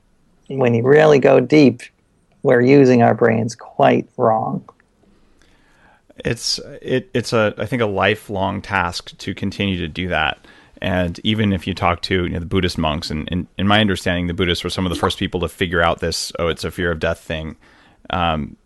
[0.57, 1.81] when you really go deep,
[2.41, 4.67] we're using our brains quite wrong.
[6.25, 10.39] It's it it's a I think a lifelong task to continue to do that.
[10.81, 13.81] And even if you talk to you know, the Buddhist monks, and, and, in my
[13.81, 16.63] understanding, the Buddhists were some of the first people to figure out this oh, it's
[16.63, 17.55] a fear of death thing.
[18.09, 18.57] Um,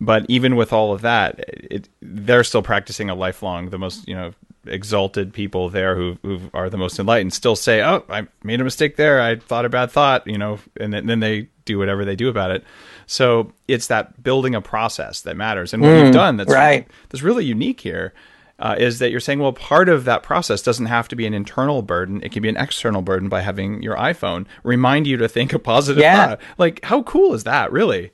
[0.00, 4.14] but even with all of that, it, they're still practicing a lifelong, the most you
[4.14, 4.32] know
[4.66, 8.64] exalted people there who who are the most enlightened still say, "Oh, I made a
[8.64, 9.20] mistake there.
[9.20, 12.28] I thought a bad thought," you know, and then, then they do whatever they do
[12.28, 12.64] about it.
[13.06, 15.72] So it's that building a process that matters.
[15.72, 16.86] And what mm, you've done that's right.
[17.08, 18.12] that's really unique here
[18.58, 21.34] uh, is that you're saying, well, part of that process doesn't have to be an
[21.34, 25.28] internal burden; it can be an external burden by having your iPhone remind you to
[25.28, 26.26] think a positive yeah.
[26.28, 26.40] thought.
[26.58, 28.12] Like, how cool is that, really?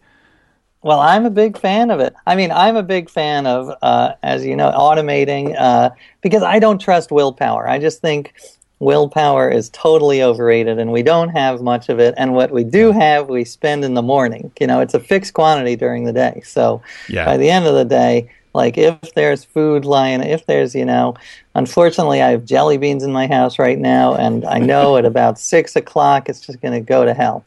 [0.87, 2.15] Well, I'm a big fan of it.
[2.29, 6.61] I mean, I'm a big fan of, uh, as you know, automating uh, because I
[6.61, 7.69] don't trust willpower.
[7.69, 8.35] I just think
[8.79, 12.15] willpower is totally overrated and we don't have much of it.
[12.17, 14.53] And what we do have, we spend in the morning.
[14.61, 16.41] You know, it's a fixed quantity during the day.
[16.45, 17.25] So yeah.
[17.25, 21.17] by the end of the day, like if there's food lying, if there's, you know,
[21.57, 25.39] unfortunately, I have jelly beans in my house right now, and I know at about
[25.39, 27.45] six o'clock it's just going to go to hell.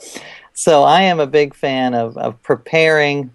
[0.60, 3.32] So I am a big fan of, of preparing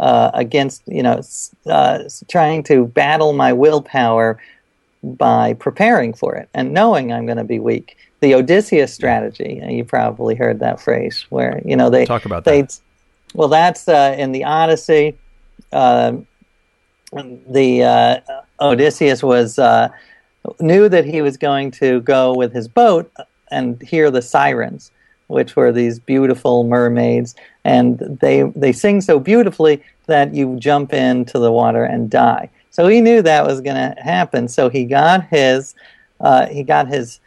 [0.00, 1.22] uh, against, you know,
[1.66, 4.42] uh, trying to battle my willpower
[5.04, 7.96] by preparing for it and knowing I'm going to be weak.
[8.18, 12.80] The Odysseus strategy, you probably heard that phrase, where you know they talk about that.
[13.34, 15.16] Well, that's uh, in the Odyssey.
[15.70, 16.14] Uh,
[17.12, 18.20] the uh,
[18.60, 19.90] Odysseus was uh,
[20.58, 23.12] knew that he was going to go with his boat
[23.52, 24.90] and hear the sirens
[25.28, 27.34] which were these beautiful mermaids.
[27.64, 32.50] and they they sing so beautifully that you jump into the water and die.
[32.70, 34.48] So he knew that was going to happen.
[34.48, 35.74] So he got his
[36.20, 37.20] uh, he got his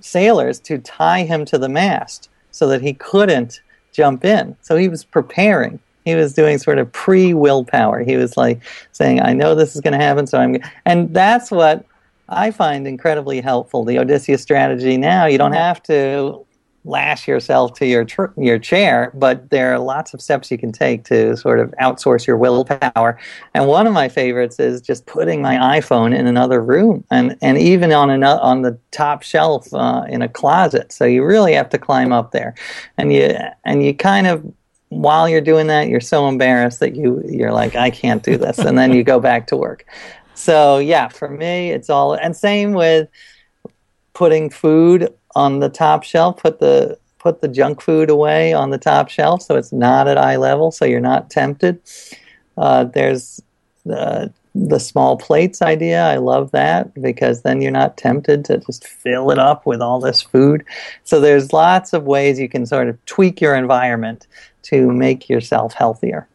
[0.00, 3.60] sailors to tie him to the mast so that he couldn't
[3.92, 4.56] jump in.
[4.62, 5.78] So he was preparing.
[6.04, 8.02] He was doing sort of pre willpower.
[8.02, 8.60] He was like
[8.92, 11.84] saying, "I know this is going to happen, so I'm." And that's what
[12.28, 13.84] I find incredibly helpful.
[13.84, 14.96] The Odysseus strategy.
[14.96, 16.44] Now you don't have to
[16.84, 20.72] lash yourself to your tr- your chair, but there are lots of steps you can
[20.72, 23.18] take to sort of outsource your willpower.
[23.54, 27.58] And one of my favorites is just putting my iPhone in another room, and and
[27.58, 30.92] even on an, on the top shelf uh, in a closet.
[30.92, 32.54] So you really have to climb up there,
[32.98, 34.44] and you and you kind of
[34.88, 38.58] while you're doing that, you're so embarrassed that you you're like, I can't do this,
[38.58, 39.86] and then you go back to work.
[40.34, 43.08] So yeah, for me, it's all and same with
[44.14, 46.36] putting food on the top shelf.
[46.36, 50.18] Put the put the junk food away on the top shelf so it's not at
[50.18, 51.80] eye level, so you're not tempted.
[52.56, 53.40] Uh, there's
[53.84, 56.04] the the small plates idea.
[56.04, 59.98] I love that because then you're not tempted to just fill it up with all
[59.98, 60.64] this food.
[61.04, 64.26] So there's lots of ways you can sort of tweak your environment
[64.64, 66.28] to make yourself healthier.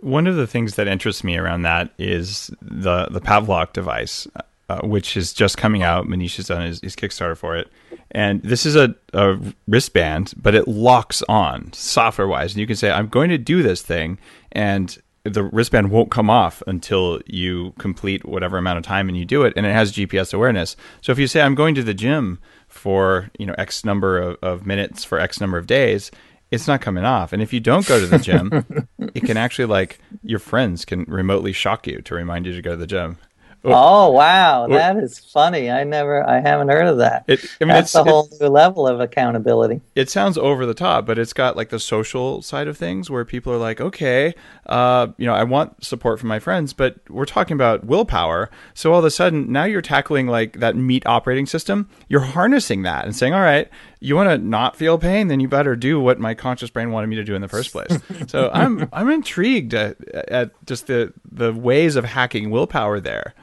[0.00, 4.26] One of the things that interests me around that is the the Pavlok device,
[4.68, 6.06] uh, which is just coming out.
[6.06, 7.68] Maneesh has done his, his Kickstarter for it,
[8.12, 12.76] and this is a, a wristband, but it locks on software wise, and you can
[12.76, 14.18] say, "I'm going to do this thing,"
[14.52, 19.24] and the wristband won't come off until you complete whatever amount of time and you
[19.24, 20.76] do it, and it has GPS awareness.
[21.02, 24.36] So if you say, "I'm going to the gym for you know X number of,
[24.42, 26.10] of minutes for X number of days,"
[26.50, 27.32] it's not coming off.
[27.32, 31.04] And if you don't go to the gym, it can actually like your friends can
[31.04, 33.18] remotely shock you to remind you to go to the gym.
[33.64, 35.70] Oh, wow, that is funny.
[35.70, 37.24] I never, I haven't heard of that.
[37.28, 39.82] It, I mean, That's a whole new level of accountability.
[39.94, 43.24] It sounds over the top, but it's got like the social side of things where
[43.24, 44.34] people are like, okay,
[44.66, 48.50] uh, you know, I want support from my friends, but we're talking about willpower.
[48.72, 51.88] So all of a sudden, now you're tackling like that meat operating system.
[52.08, 53.68] You're harnessing that and saying, all right,
[54.00, 57.08] you want to not feel pain, then you better do what my conscious brain wanted
[57.08, 57.98] me to do in the first place.
[58.28, 63.34] so I'm I'm intrigued at, at just the the ways of hacking willpower there.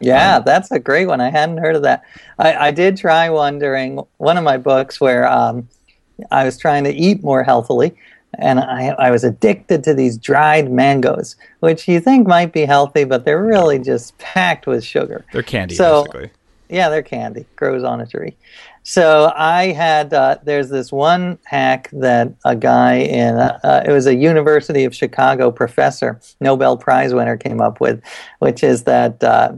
[0.00, 1.20] Yeah, um, that's a great one.
[1.20, 2.02] I hadn't heard of that.
[2.38, 5.68] I, I did try one during one of my books where um,
[6.30, 7.96] I was trying to eat more healthily,
[8.38, 13.04] and I, I was addicted to these dried mangoes, which you think might be healthy,
[13.04, 15.24] but they're really just packed with sugar.
[15.32, 16.30] They're candy, so, basically.
[16.68, 17.46] Yeah, they're candy.
[17.56, 18.36] Grows on a tree.
[18.86, 23.90] So I had uh, there's this one hack that a guy in uh, uh, it
[23.90, 28.02] was a University of Chicago professor, Nobel Prize winner, came up with,
[28.40, 29.54] which is that uh,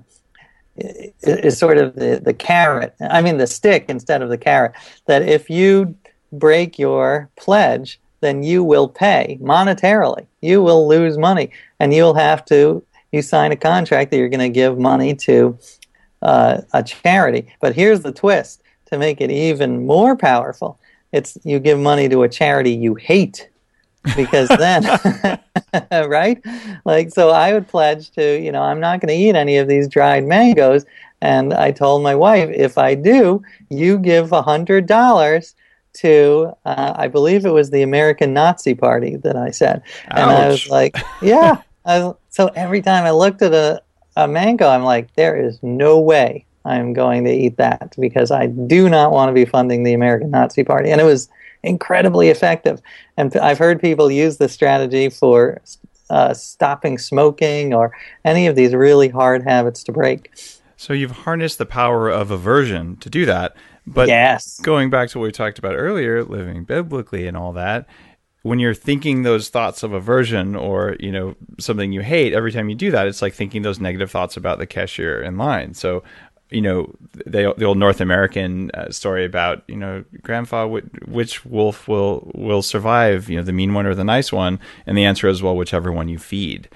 [0.77, 4.73] is sort of the, the carrot, I mean the stick instead of the carrot,
[5.07, 5.97] that if you
[6.33, 10.27] break your pledge, then you will pay monetarily.
[10.41, 14.41] You will lose money, and you'll have to, you sign a contract that you're going
[14.41, 15.59] to give money to
[16.23, 17.53] uh, a charity.
[17.61, 20.79] But here's the twist to make it even more powerful
[21.13, 23.49] it's you give money to a charity you hate
[24.15, 24.83] because then
[25.93, 26.41] right?
[26.85, 29.69] Like so i would pledge to you know i'm not going to eat any of
[29.69, 30.85] these dried mangoes.
[31.21, 35.55] And i told my wife if i do you give a hundred dollars
[35.95, 39.83] to uh, i believe it was the american nazi party that i said.
[40.11, 40.19] Ouch.
[40.19, 41.63] and i was like yeah.
[41.87, 43.83] Was, so every time i looked at a,
[44.17, 48.47] a mango i'm like there is no way i'm going to eat that because i
[48.47, 50.91] do not want to be funding the american nazi party.
[50.91, 51.29] And it was
[51.67, 52.81] incredibly effective.
[53.17, 55.61] And I've heard people use this strategy for
[56.09, 57.93] uh, stopping smoking or
[58.25, 60.31] any of these really hard habits to break.
[60.77, 63.57] So you've harnessed the power of aversion to do that.
[63.87, 64.61] But yes.
[64.61, 67.87] going back to what we talked about earlier, living biblically and all that,
[68.47, 72.69] when you're thinking those thoughts of aversion or you know something you hate every time
[72.69, 76.01] you do that it's like thinking those negative thoughts about the cashier in line so
[76.51, 81.89] you know the, the old North American uh, story about you know grandpa which wolf
[81.89, 84.61] will will survive you know the mean one or the nice one?
[84.87, 86.69] And the answer is well whichever one you feed.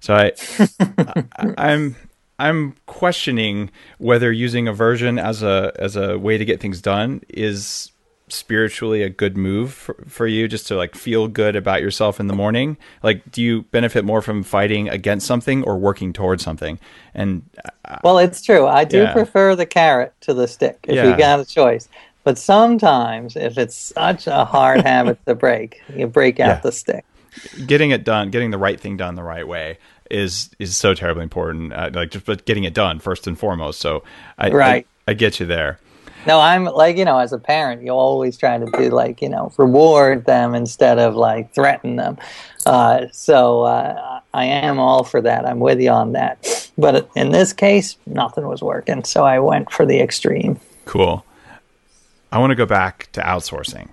[0.00, 0.32] So I,
[1.36, 1.96] I I'm
[2.38, 7.91] I'm questioning whether using aversion as a as a way to get things done is
[8.32, 12.26] spiritually a good move for, for you just to like feel good about yourself in
[12.26, 12.76] the morning?
[13.02, 16.78] Like do you benefit more from fighting against something or working towards something?
[17.14, 17.42] And
[17.84, 18.66] uh, well it's true.
[18.66, 19.12] I do yeah.
[19.12, 21.10] prefer the carrot to the stick if yeah.
[21.10, 21.88] you got a choice.
[22.24, 26.60] But sometimes if it's such a hard habit to break you break out yeah.
[26.60, 27.04] the stick.
[27.66, 29.78] Getting it done getting the right thing done the right way
[30.10, 33.80] is is so terribly important uh, like just but getting it done first and foremost.
[33.80, 34.04] So
[34.38, 34.86] i right.
[35.06, 35.78] I, I get you there
[36.26, 39.28] no, I'm like you know, as a parent, you always try to do like you
[39.28, 42.18] know, reward them instead of like threaten them.
[42.66, 45.46] Uh, so uh, I am all for that.
[45.46, 46.70] I'm with you on that.
[46.78, 50.58] But in this case, nothing was working, so I went for the extreme.
[50.84, 51.24] Cool.
[52.30, 53.88] I want to go back to outsourcing.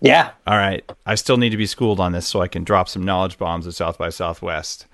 [0.00, 0.30] Yeah.
[0.46, 0.84] All right.
[1.06, 3.66] I still need to be schooled on this so I can drop some knowledge bombs
[3.66, 4.86] at South by Southwest.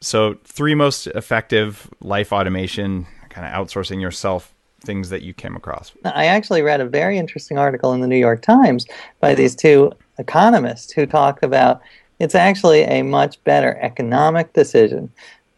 [0.00, 4.53] So, three most effective life automation, kind of outsourcing yourself
[4.84, 5.92] things that you came across.
[6.04, 8.86] I actually read a very interesting article in the New York Times
[9.20, 11.80] by these two economists who talk about
[12.20, 15.10] it's actually a much better economic decision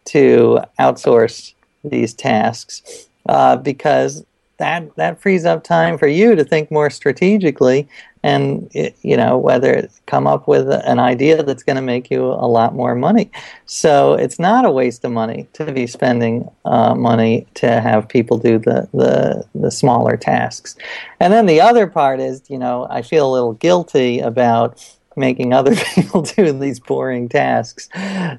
[0.05, 4.25] to outsource these tasks uh, because
[4.57, 7.87] that that frees up time for you to think more strategically
[8.27, 8.69] and
[9.01, 12.75] you know whether come up with an idea that's going to make you a lot
[12.75, 13.31] more money.
[13.65, 18.37] So it's not a waste of money to be spending uh, money to have people
[18.37, 20.75] do the, the the smaller tasks.
[21.21, 24.69] And then the other part is you know i feel a little guilty about
[25.15, 27.89] making other people do these boring tasks.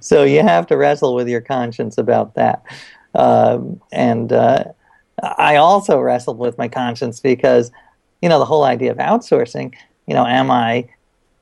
[0.00, 2.62] So you have to wrestle with your conscience about that.
[3.14, 4.64] Um, and uh,
[5.22, 7.72] I also wrestled with my conscience because,
[8.22, 9.74] you know, the whole idea of outsourcing,
[10.06, 10.88] you know, am I,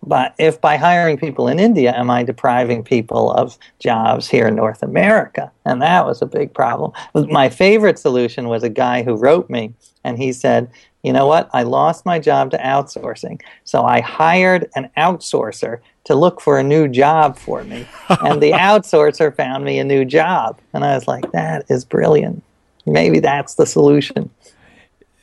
[0.03, 4.55] but if by hiring people in India, am I depriving people of jobs here in
[4.55, 5.51] North America?
[5.65, 6.93] And that was a big problem.
[7.15, 10.71] My favorite solution was a guy who wrote me and he said,
[11.03, 11.49] you know what?
[11.53, 13.41] I lost my job to outsourcing.
[13.65, 17.87] So I hired an outsourcer to look for a new job for me.
[18.09, 20.61] and the outsourcer found me a new job.
[20.73, 22.43] And I was like, that is brilliant
[22.87, 24.31] maybe that's the solution.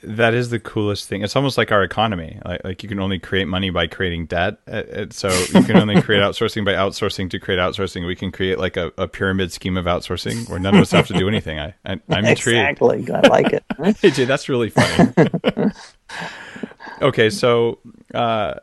[0.04, 1.24] That is the coolest thing.
[1.24, 2.40] It's almost like our economy.
[2.46, 4.58] Like, like you can only create money by creating debt.
[4.68, 8.06] Uh, uh, so you can only create outsourcing by outsourcing to create outsourcing.
[8.06, 11.08] We can create like a, a pyramid scheme of outsourcing where none of us have
[11.08, 11.60] to do anything.
[11.60, 12.82] I, I am intrigued.
[12.82, 13.12] Exactly.
[13.14, 13.64] I like it.
[13.78, 15.72] AJ, that's really funny.
[17.02, 17.80] okay, so
[18.14, 18.56] uh,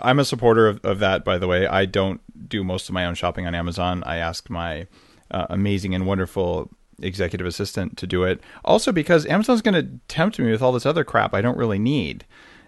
[0.00, 1.24] I'm a supporter of, of that.
[1.24, 4.02] By the way, I don't do most of my own shopping on Amazon.
[4.04, 4.86] I ask my
[5.30, 6.70] uh, amazing and wonderful
[7.02, 8.40] executive assistant to do it.
[8.64, 11.78] Also, because Amazon's going to tempt me with all this other crap I don't really
[11.78, 12.24] need.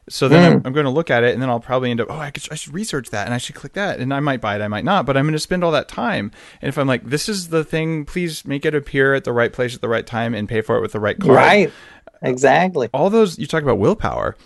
[0.09, 0.55] So then mm.
[0.57, 2.31] I'm, I'm, going to look at it, and then I'll probably end up, oh, I,
[2.31, 4.61] could, I should research that, and I should click that, and I might buy it,
[4.61, 6.31] I might not, but I'm going to spend all that time.
[6.61, 9.51] And if I'm like, this is the thing, please make it appear at the right
[9.51, 11.35] place at the right time, and pay for it with the right card.
[11.35, 11.73] Right.
[12.20, 12.90] Exactly.
[12.92, 14.37] All those you talk about willpower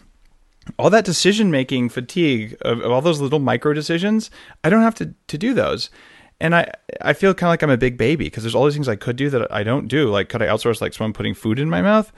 [0.79, 4.31] all that decision making fatigue of, of, all those little micro decisions,
[4.62, 5.90] I don't have to, to do those
[6.40, 6.70] and I
[7.01, 8.96] I feel kind of like I'm a big baby because there's all these things I
[8.96, 10.09] could do that I don't do.
[10.11, 12.12] Like, could I outsource like someone putting food in my mouth?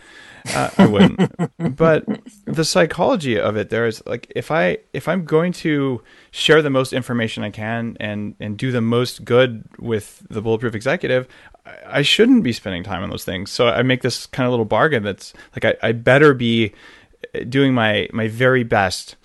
[0.54, 1.20] Uh, I wouldn't.
[1.76, 2.04] but
[2.44, 6.70] the psychology of it there is like if I if I'm going to share the
[6.70, 11.26] most information I can and and do the most good with the bulletproof executive,
[11.64, 13.50] I, I shouldn't be spending time on those things.
[13.50, 16.72] So I make this kind of little bargain that's like I, I better be
[17.48, 19.16] doing my my very best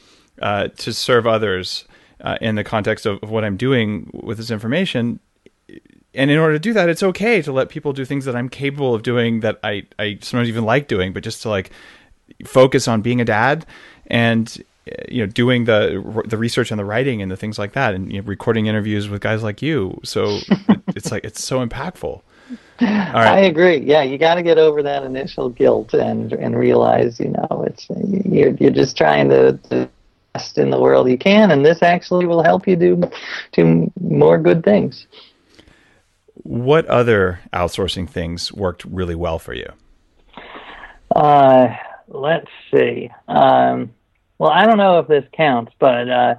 [0.41, 1.85] uh, to serve others
[2.25, 5.19] uh, in the context of, of what I'm doing with this information.
[6.13, 8.49] And in order to do that, it's okay to let people do things that I'm
[8.49, 11.71] capable of doing that I, I sometimes even like doing, but just to like
[12.45, 13.65] focus on being a dad
[14.07, 14.63] and
[15.09, 18.11] you know doing the the research and the writing and the things like that and
[18.11, 20.37] you know, recording interviews with guys like you so
[20.89, 22.21] it's like it's so impactful
[22.79, 23.77] I agree.
[23.77, 27.87] Yeah, you got to get over that initial guilt and and realize, you know, it's
[28.25, 29.89] you're you're just trying to, to
[30.35, 33.01] best in the world you can, and this actually will help you do
[33.53, 35.07] do more good things.
[36.43, 39.69] What other outsourcing things worked really well for you?
[41.15, 41.69] Uh,
[42.07, 43.09] let's see.
[43.27, 43.93] Um,
[44.37, 46.35] well, I don't know if this counts, but uh,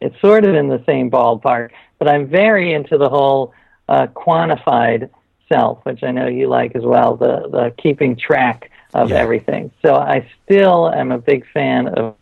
[0.00, 1.70] it's sort of in the same ballpark.
[1.98, 3.52] But I'm very into the whole
[3.88, 5.10] uh, quantified
[5.52, 7.16] self, which I know you like as well.
[7.16, 9.16] The the keeping track of yeah.
[9.16, 9.70] everything.
[9.82, 12.16] So I still am a big fan of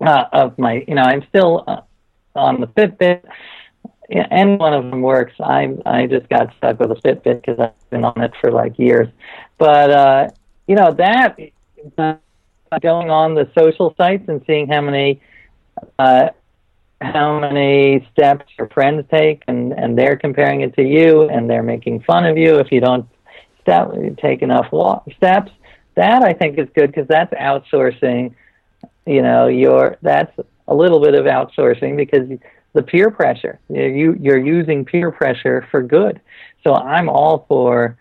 [0.00, 1.80] uh, of my, you know, I'm still uh,
[2.34, 3.24] on the Fitbit.
[4.10, 5.34] Any one of them works.
[5.38, 8.78] I I just got stuck with a Fitbit because I've been on it for like
[8.78, 9.08] years.
[9.58, 10.28] But uh,
[10.66, 11.36] you know that
[11.98, 12.14] uh,
[12.80, 15.20] going on the social sites and seeing how many
[15.98, 16.30] uh,
[17.02, 21.62] how many steps your friends take, and and they're comparing it to you, and they're
[21.62, 23.06] making fun of you if you don't
[23.60, 25.52] step take enough walk, steps.
[25.96, 28.34] That I think is good because that's outsourcing
[29.08, 30.32] you know, you're that's
[30.68, 32.28] a little bit of outsourcing because
[32.74, 33.58] the peer pressure.
[33.68, 36.20] You you're using peer pressure for good.
[36.64, 37.96] So I'm all for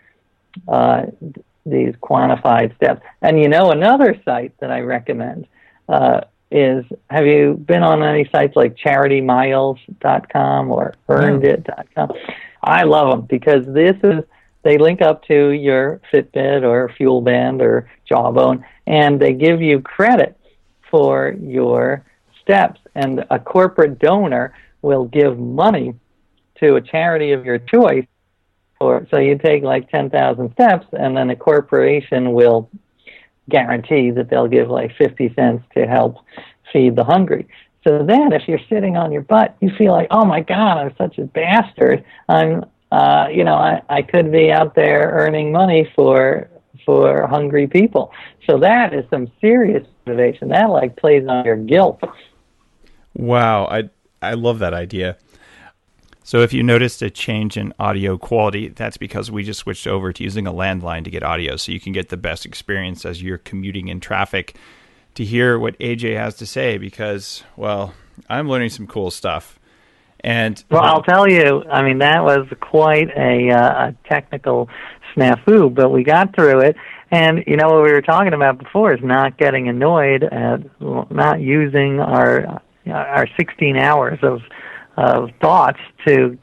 [0.68, 1.08] uh,
[1.66, 3.02] these quantified steps.
[3.22, 5.48] And you know, another site that I recommend
[5.90, 12.12] uh, is have you been on any sites like charitymiles.com or earnedit.com?
[12.64, 14.24] I love them because this is
[14.64, 20.37] they link up to your Fitbit or FuelBand or Jawbone, and they give you credit
[20.90, 22.06] for your
[22.42, 22.80] steps.
[22.96, 25.94] And a corporate donor will give money
[26.60, 28.06] to a charity of your choice.
[28.80, 32.70] For, so you take like 10,000 steps, and then a corporation will
[33.50, 36.18] guarantee that they'll give like 50 cents to help
[36.72, 37.48] feed the hungry.
[37.88, 40.94] So then, if you're sitting on your butt, you feel like, oh my God, I'm
[40.98, 42.04] such a bastard.
[42.28, 46.50] I'm, uh, you know, I, I could be out there earning money for
[46.86, 48.12] for hungry people.
[48.50, 50.50] So that is some serious motivation.
[50.50, 52.02] That like plays on your guilt.
[53.14, 53.90] Wow, I
[54.22, 55.18] I love that idea.
[56.24, 60.12] So if you noticed a change in audio quality, that's because we just switched over
[60.12, 63.24] to using a landline to get audio so you can get the best experience as
[63.24, 64.58] you're commuting in traffic
[65.16, 67.94] to hear what AJ has to say because, well,
[68.30, 69.58] I'm learning some cool stuff.
[70.20, 74.68] And well, I'll tell you, I mean, that was quite a, uh, a technical
[75.16, 76.76] snafu, but we got through it.
[77.12, 81.40] And you know what we were talking about before is not getting annoyed at not
[81.40, 84.42] using our our 16 hours of
[84.98, 86.38] of thoughts to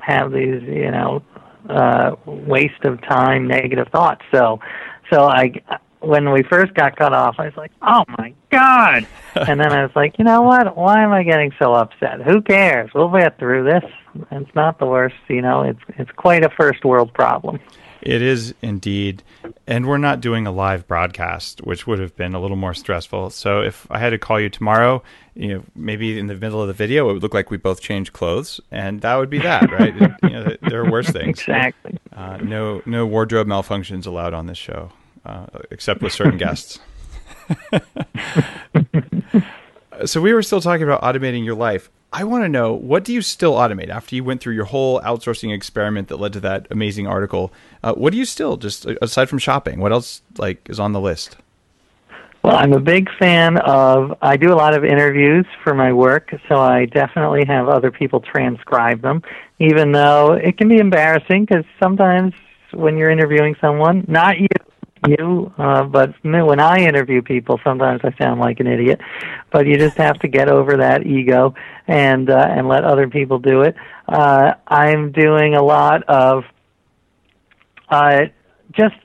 [0.00, 1.22] have these, you know,
[1.68, 4.22] uh, waste of time, negative thoughts.
[4.32, 4.60] So,
[5.12, 5.52] so I
[6.00, 9.82] when we first got cut off, I was like, "Oh my god!" and then I
[9.82, 10.76] was like, "You know what?
[10.76, 12.22] Why am I getting so upset?
[12.22, 12.90] Who cares?
[12.94, 13.84] We'll get through this.
[14.30, 15.16] It's not the worst.
[15.28, 17.60] You know, it's it's quite a first world problem."
[18.02, 19.22] It is indeed.
[19.66, 23.30] And we're not doing a live broadcast, which would have been a little more stressful.
[23.30, 25.02] So if I had to call you tomorrow,
[25.34, 27.80] you know, maybe in the middle of the video, it would look like we both
[27.80, 29.94] changed clothes, and that would be that, right?
[30.22, 31.38] you know, there are worse things.
[31.38, 31.98] Exactly.
[32.14, 34.90] Uh, no, no wardrobe malfunctions allowed on this show
[35.24, 36.78] uh, except with certain guests.
[40.06, 41.90] so we were still talking about automating your life.
[42.12, 45.00] I want to know what do you still automate after you went through your whole
[45.02, 47.52] outsourcing experiment that led to that amazing article?
[47.84, 49.78] Uh, what do you still just aside from shopping?
[49.78, 51.36] What else like is on the list?
[52.42, 54.16] Well, I'm a big fan of.
[54.22, 58.20] I do a lot of interviews for my work, so I definitely have other people
[58.20, 59.22] transcribe them.
[59.58, 62.32] Even though it can be embarrassing because sometimes
[62.72, 64.48] when you're interviewing someone, not you,
[65.06, 69.00] you, uh, but when I interview people, sometimes I sound like an idiot.
[69.50, 71.54] But you just have to get over that ego
[71.86, 73.76] and uh, and let other people do it.
[74.06, 76.44] Uh, I'm doing a lot of
[77.88, 78.26] uh,
[78.72, 78.96] just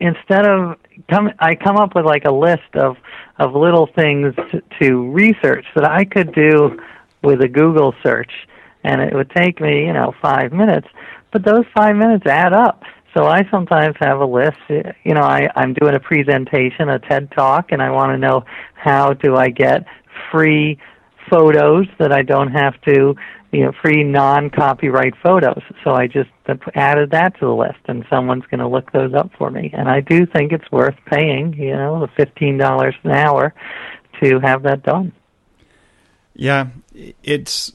[0.00, 0.76] instead of
[1.08, 2.96] come, I come up with like a list of
[3.38, 6.78] of little things to, to research that I could do
[7.22, 8.32] with a Google search,
[8.84, 10.88] and it would take me, you know, five minutes.
[11.32, 12.82] But those five minutes add up
[13.16, 14.58] so I sometimes have a list.
[14.68, 18.44] You know, I, I'm doing a presentation, a TED talk, and I want to know
[18.74, 19.86] how do I get
[20.30, 20.78] free
[21.30, 23.14] photos that I don't have to,
[23.52, 25.62] you know, free non-copyright photos.
[25.82, 26.28] So I just
[26.74, 29.70] added that to the list, and someone's going to look those up for me.
[29.72, 33.54] And I do think it's worth paying, you know, the fifteen dollars an hour
[34.22, 35.12] to have that done.
[36.34, 36.68] Yeah,
[37.22, 37.72] it's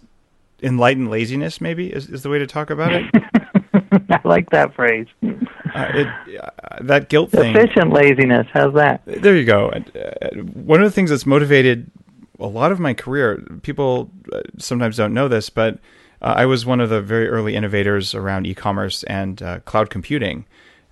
[0.62, 1.60] enlightened laziness.
[1.60, 3.06] Maybe is, is the way to talk about it.
[4.10, 5.08] I like that phrase.
[5.24, 6.08] Uh, it,
[6.40, 6.50] uh,
[6.82, 7.56] that guilt thing.
[7.56, 8.48] Efficient laziness.
[8.54, 9.02] How's that?
[9.06, 9.70] There you go.
[9.70, 11.92] Uh, one of the things that's motivated
[12.40, 15.76] a lot of my career, people uh, sometimes don't know this, but
[16.22, 20.46] uh, I was one of the very early innovators around e-commerce and uh, cloud computing.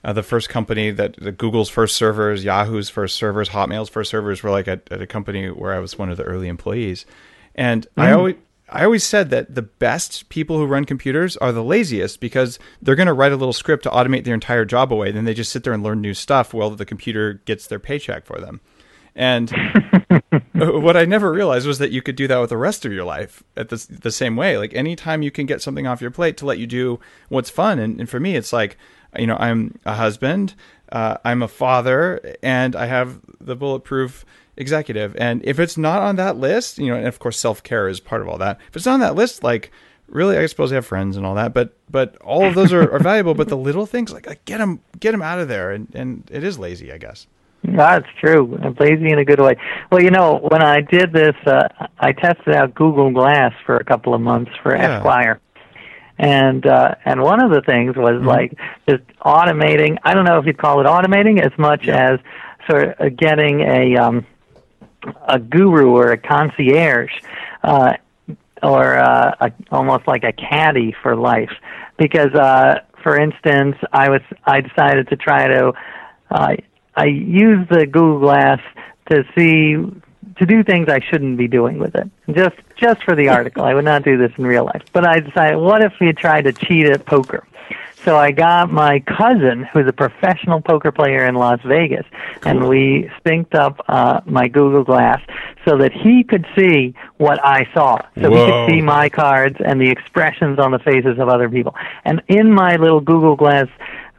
[0.04, 4.52] the first company that, that, Google's first servers, Yahoo's first servers, Hotmail's first servers were
[4.52, 7.06] like at, at a company where I was one of the early employees.
[7.56, 8.04] And mm.
[8.04, 8.36] I always
[8.72, 12.96] I always said that the best people who run computers are the laziest because they're
[12.96, 15.12] going to write a little script to automate their entire job away.
[15.12, 18.26] Then they just sit there and learn new stuff while the computer gets their paycheck
[18.26, 18.62] for them.
[19.16, 19.52] And
[20.54, 23.04] what I never realized was that you could do that with the rest of your
[23.04, 24.58] life at the, the same way.
[24.58, 27.80] Like anytime you can get something off your plate to let you do what's fun.
[27.80, 28.78] And, and for me, it's like,
[29.18, 30.54] you know, I'm a husband,
[30.92, 34.24] uh, I'm a father, and I have the bulletproof
[34.60, 35.16] executive.
[35.16, 37.99] And if it's not on that list, you know, and of course self care is
[37.99, 38.60] part of all that.
[38.70, 39.72] If it's not on that list, like
[40.07, 42.91] really, I suppose I have friends and all that, but but all of those are,
[42.91, 43.34] are valuable.
[43.34, 46.30] But the little things, like, like get them get them out of there, and and
[46.32, 47.26] it is lazy, I guess.
[47.64, 48.57] That's true.
[48.80, 49.57] Lazy in a good way.
[49.91, 51.68] Well, you know, when I did this, uh,
[51.99, 54.97] I tested out Google Glass for a couple of months for yeah.
[54.97, 55.41] Esquire
[56.20, 58.28] and uh, and one of the things was mm-hmm.
[58.28, 58.53] like
[58.88, 59.97] just automating.
[60.03, 62.14] I don't know if you'd call it automating as much yeah.
[62.14, 62.20] as
[62.70, 64.26] sort of getting a um,
[65.28, 67.12] a guru or a concierge,
[67.64, 67.93] uh,
[68.62, 71.52] or uh, a, almost like a caddy for life.
[71.97, 75.74] Because, uh, for instance, I was I decided to try to
[76.32, 76.56] uh,
[76.95, 78.60] I used the Google Glass
[79.10, 79.76] to see
[80.38, 82.10] to do things I shouldn't be doing with it.
[82.32, 84.84] Just just for the article, I would not do this in real life.
[84.93, 87.45] But I decided, what if you tried to cheat at poker?
[88.10, 92.07] So I got my cousin, who's a professional poker player in Las Vegas,
[92.41, 92.49] cool.
[92.49, 95.22] and we synced up uh, my Google Glass
[95.64, 97.99] so that he could see what I saw.
[98.20, 98.45] So Whoa.
[98.45, 101.76] he could see my cards and the expressions on the faces of other people.
[102.03, 103.68] And in my little Google Glass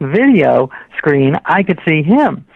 [0.01, 2.47] video screen, I could see him.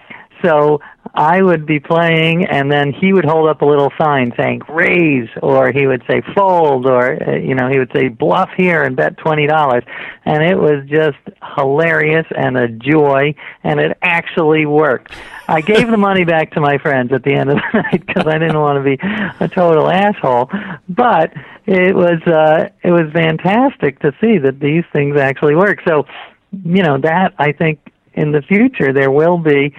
[0.44, 0.80] So
[1.14, 5.28] I would be playing, and then he would hold up a little sign saying "raise,"
[5.42, 8.96] or he would say "fold," or uh, you know, he would say "bluff here and
[8.96, 9.84] bet twenty dollars,"
[10.24, 11.18] and it was just
[11.56, 15.14] hilarious and a joy, and it actually worked.
[15.46, 18.26] I gave the money back to my friends at the end of the night because
[18.26, 18.98] I didn't want to be
[19.40, 20.50] a total asshole,
[20.88, 21.32] but
[21.66, 25.78] it was uh, it was fantastic to see that these things actually work.
[25.86, 26.06] So,
[26.50, 27.78] you know, that I think
[28.14, 29.74] in the future there will be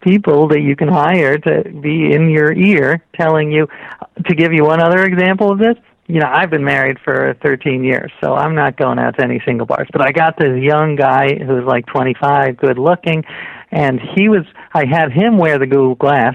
[0.00, 3.66] people that you can hire to be in your ear telling you
[4.26, 5.76] to give you one other example of this
[6.06, 9.40] you know i've been married for 13 years so i'm not going out to any
[9.44, 9.88] single bars.
[9.92, 13.24] But i got this young guy who's like 25 good looking
[13.70, 16.34] and he was i had him wear the google glass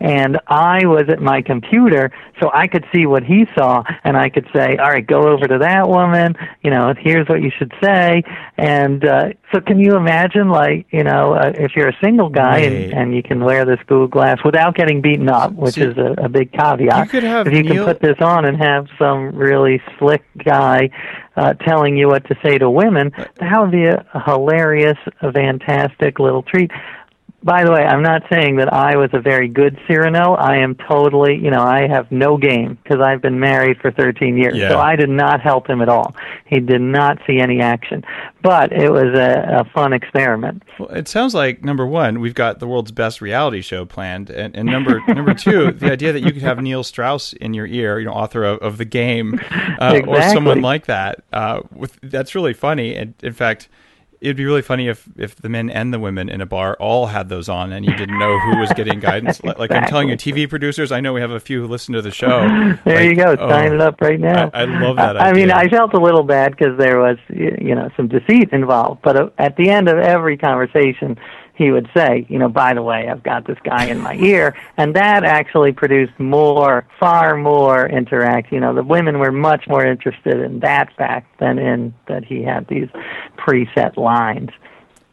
[0.00, 4.30] and I was at my computer, so I could see what he saw, and I
[4.30, 6.36] could say, "All right, go over to that woman.
[6.62, 8.22] You know, here's what you should say."
[8.56, 12.58] And uh, so, can you imagine, like, you know, uh, if you're a single guy
[12.58, 16.14] and, and you can wear this Google Glass without getting beaten up, which is a,
[16.24, 17.06] a big caveat.
[17.06, 17.84] You could have if you Neil...
[17.84, 20.90] can put this on and have some really slick guy
[21.36, 25.32] uh, telling you what to say to women, that would be a, a hilarious, a
[25.32, 26.70] fantastic little treat
[27.42, 30.34] by the way, I'm not saying that I was a very good Cyrano.
[30.34, 34.36] I am totally, you know, I have no game because I've been married for 13
[34.36, 34.56] years.
[34.56, 34.68] Yeah.
[34.68, 36.14] So I did not help him at all.
[36.44, 38.04] He did not see any action.
[38.42, 40.64] But it was a, a fun experiment.
[40.78, 44.54] Well, it sounds like number one, we've got the world's best reality show planned, and,
[44.54, 47.98] and number number two, the idea that you could have Neil Strauss in your ear,
[47.98, 49.40] you know, author of, of the game,
[49.80, 50.18] uh, exactly.
[50.18, 51.22] or someone like that.
[51.32, 53.68] Uh, with that's really funny, and in fact
[54.20, 57.06] it'd be really funny if if the men and the women in a bar all
[57.06, 59.40] had those on and you didn't know who was getting guidance.
[59.40, 59.60] exactly.
[59.60, 62.02] Like I'm telling you, TV producers, I know we have a few who listen to
[62.02, 62.46] the show.
[62.84, 64.50] there like, you go, oh, sign it up right now.
[64.52, 65.16] I, I love that.
[65.16, 68.50] I, I mean, I felt a little bad because there was you know some deceit
[68.52, 71.18] involved, but uh, at the end of every conversation
[71.60, 74.56] he would say, you know, by the way, I've got this guy in my ear,
[74.78, 78.50] and that actually produced more, far more interact.
[78.50, 82.42] You know, the women were much more interested in that fact than in that he
[82.42, 82.88] had these
[83.36, 84.48] preset lines.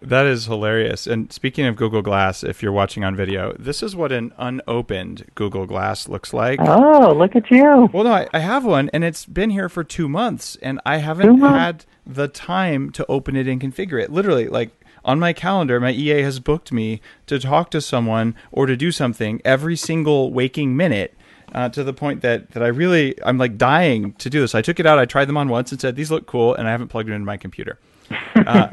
[0.01, 1.05] That is hilarious.
[1.05, 5.29] And speaking of Google Glass, if you're watching on video, this is what an unopened
[5.35, 6.61] Google Glass looks like.
[6.61, 7.89] Oh, look at you.
[7.91, 10.99] Well, no, I, I have one, and it's been here for two months, and I
[10.99, 14.13] haven't had the time to open it and configure it.
[14.13, 14.69] Literally, like
[15.07, 18.91] on my calendar, my EA has booked me to talk to someone or to do
[18.91, 21.13] something every single waking minute.
[21.53, 24.53] Uh, to the point that, that I really I'm like dying to do this.
[24.53, 26.67] I took it out, I tried them on once and said these look cool, and
[26.67, 27.79] I haven't plugged it into my computer.
[28.35, 28.69] Uh,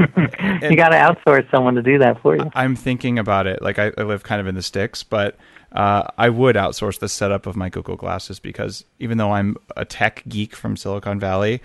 [0.62, 2.48] you got to outsource someone to do that for you.
[2.54, 3.60] I'm thinking about it.
[3.62, 5.36] Like I, I live kind of in the sticks, but
[5.72, 9.84] uh, I would outsource the setup of my Google glasses because even though I'm a
[9.84, 11.60] tech geek from Silicon Valley,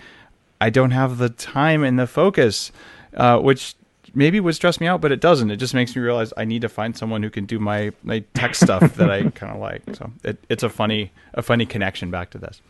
[0.60, 2.72] I don't have the time and the focus,
[3.14, 3.74] uh, which
[4.14, 5.50] maybe would stress me out, but it doesn't.
[5.50, 8.20] It just makes me realize I need to find someone who can do my, my
[8.34, 9.82] tech stuff that I kind of like.
[9.94, 12.60] So it, it's a funny a funny connection back to this.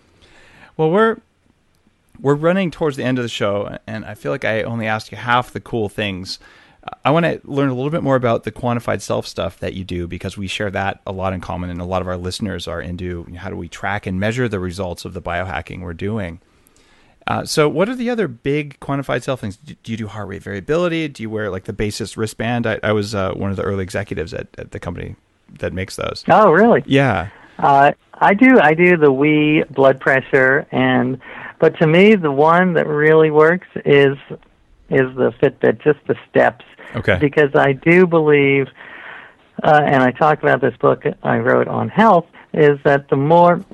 [0.77, 1.19] Well, we're
[2.21, 5.11] we're running towards the end of the show, and I feel like I only asked
[5.11, 6.39] you half the cool things.
[7.05, 9.85] I want to learn a little bit more about the quantified self stuff that you
[9.85, 12.67] do because we share that a lot in common, and a lot of our listeners
[12.67, 16.41] are into how do we track and measure the results of the biohacking we're doing.
[17.31, 19.57] Uh, so, what are the other big quantified self things?
[19.57, 21.07] Do, do, you do heart rate variability?
[21.07, 22.67] Do you wear like the Basis wristband?
[22.67, 25.15] I, I was uh, one of the early executives at, at, the company
[25.61, 26.25] that makes those.
[26.29, 26.83] Oh, really?
[26.87, 27.29] Yeah.
[27.57, 28.59] Uh, I do.
[28.59, 31.21] I do the Wii blood pressure, and
[31.61, 34.17] but to me, the one that really works is
[34.89, 36.65] is the Fitbit, just the steps.
[36.97, 37.17] Okay.
[37.21, 38.67] Because I do believe,
[39.63, 43.65] uh, and I talk about this book I wrote on health, is that the more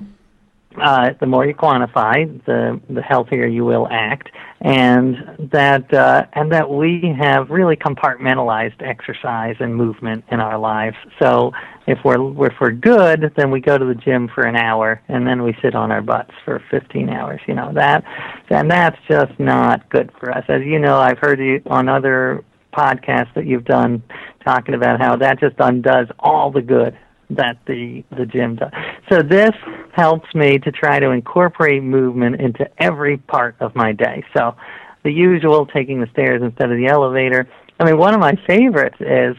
[0.81, 5.17] uh, the more you quantify, the the healthier you will act, and
[5.53, 10.97] that uh, and that we have really compartmentalized exercise and movement in our lives.
[11.21, 11.53] So
[11.87, 15.27] if we're if we're good, then we go to the gym for an hour, and
[15.27, 17.41] then we sit on our butts for 15 hours.
[17.47, 18.05] You know that,
[18.51, 20.45] and that's just not good for us.
[20.49, 22.45] As you know, I've heard you on other
[22.77, 24.03] podcasts that you've done
[24.45, 26.97] talking about how that just undoes all the good
[27.31, 28.71] that the the gym does.
[29.11, 29.53] So this
[29.93, 34.25] helps me to try to incorporate movement into every part of my day.
[34.37, 34.57] So
[35.03, 37.49] the usual taking the stairs instead of the elevator.
[37.79, 39.37] I mean, one of my favorites is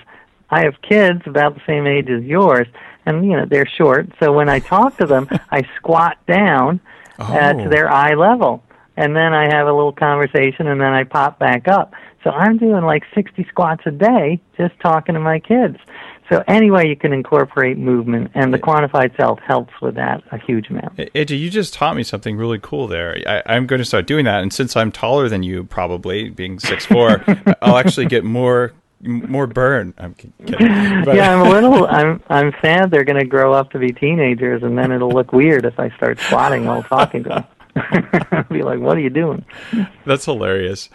[0.49, 2.67] I have kids about the same age as yours,
[3.05, 4.09] and you know they're short.
[4.19, 6.79] So when I talk to them, I squat down
[7.19, 7.23] oh.
[7.23, 8.63] uh, to their eye level.
[8.95, 11.93] and then I have a little conversation, and then I pop back up.
[12.23, 15.77] So I'm doing like 60 squats a day just talking to my kids.
[16.29, 20.37] So any way you can incorporate movement, and the quantified self helps with that a
[20.37, 20.97] huge amount.
[20.97, 23.17] AJ, you just taught me something really cool there.
[23.25, 26.59] I, am going to start doing that, and since I'm taller than you, probably being
[26.59, 27.23] six four,
[27.61, 29.93] I'll actually get more more burn.
[29.97, 30.33] I'm kidding.
[31.05, 31.87] But, yeah, I'm a little.
[31.89, 35.31] I'm I'm sad they're going to grow up to be teenagers, and then it'll look
[35.31, 37.45] weird if I start squatting while talking to them.
[38.31, 39.45] I'll be like, "What are you doing?"
[40.05, 40.89] That's hilarious.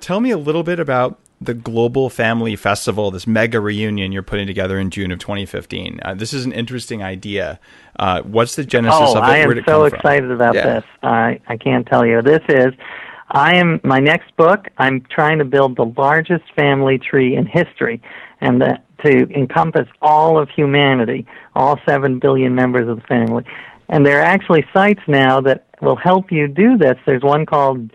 [0.00, 4.46] Tell me a little bit about the Global Family Festival, this mega reunion you're putting
[4.46, 6.00] together in June of 2015.
[6.02, 7.60] Uh, this is an interesting idea.
[7.98, 9.26] Uh, what's the genesis oh, of it?
[9.26, 10.66] I am so excited about yeah.
[10.66, 10.84] this.
[11.02, 12.22] I I can't tell you.
[12.22, 12.72] This is.
[13.28, 14.68] I am my next book.
[14.78, 18.00] I'm trying to build the largest family tree in history,
[18.40, 23.44] and that to encompass all of humanity, all seven billion members of the family.
[23.88, 26.96] And there are actually sites now that will help you do this.
[27.04, 27.90] There's one called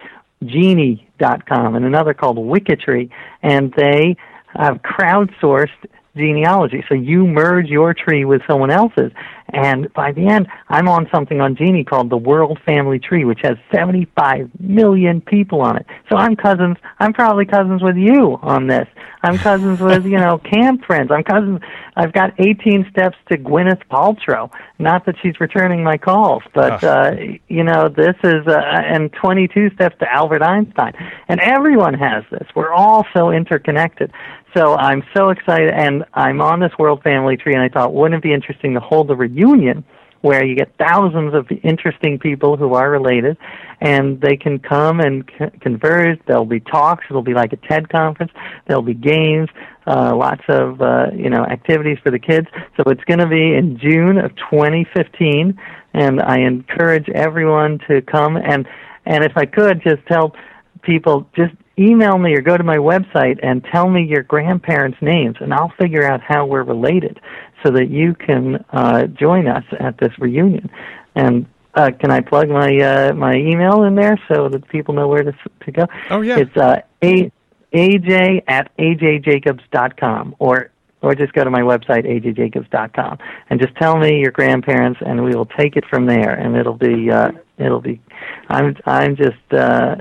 [1.21, 3.09] Geni.com and another called Wikitree,
[3.43, 4.15] and they
[4.53, 5.69] have crowdsourced
[6.15, 6.83] genealogy.
[6.89, 9.11] So you merge your tree with someone else's,
[9.53, 13.39] and by the end, I'm on something on Geni called the World Family Tree, which
[13.43, 15.85] has 75 million people on it.
[16.09, 16.77] So I'm cousins.
[16.99, 18.87] I'm probably cousins with you on this.
[19.23, 21.11] I'm cousins with you know camp friends.
[21.11, 21.59] I'm cousins.
[21.95, 24.49] I've got 18 steps to Gwyneth Paltrow.
[24.79, 27.15] Not that she's returning my calls, but uh,
[27.47, 30.93] you know this is uh, and 22 steps to Albert Einstein.
[31.27, 32.47] And everyone has this.
[32.55, 34.11] We're all so interconnected.
[34.55, 38.19] So I'm so excited, and I'm on this World Family Tree, and I thought, wouldn't
[38.19, 39.83] it be interesting to hold a reunion
[40.21, 43.37] where you get thousands of interesting people who are related,
[43.81, 46.17] and they can come and c- converse.
[46.27, 47.05] There'll be talks.
[47.09, 48.31] It'll be like a TED conference.
[48.67, 49.49] There'll be games,
[49.87, 52.47] uh, lots of uh, you know activities for the kids.
[52.77, 55.59] So it's going to be in June of 2015,
[55.93, 58.67] and I encourage everyone to come and
[59.05, 60.35] and if I could just tell
[60.83, 65.37] people just email me or go to my website and tell me your grandparents' names,
[65.39, 67.19] and I'll figure out how we're related
[67.63, 70.69] so that you can uh, join us at this reunion.
[71.15, 71.45] And
[71.75, 75.23] uh, can I plug my uh, my email in there so that people know where
[75.23, 75.33] to
[75.65, 75.85] to go?
[76.09, 77.31] Oh yeah, it's uh, a
[77.73, 83.17] aj at ajjacobs.com or or just go to my website ajjacobs.com
[83.49, 86.73] and just tell me your grandparents and we will take it from there and it'll
[86.73, 88.01] be uh, it'll be
[88.49, 89.95] I'm I'm just uh,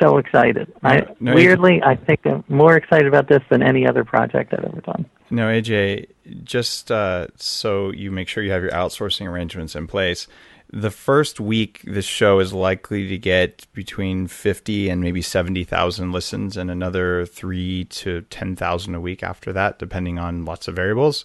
[0.00, 0.72] so excited.
[0.82, 4.64] I no, weirdly, I think I'm more excited about this than any other project I've
[4.64, 5.06] ever done.
[5.30, 6.06] No, AJ,
[6.44, 10.26] just uh, so you make sure you have your outsourcing arrangements in place.
[10.70, 16.12] The first week, this show is likely to get between fifty and maybe seventy thousand
[16.12, 20.74] listens, and another three to ten thousand a week after that, depending on lots of
[20.74, 21.24] variables.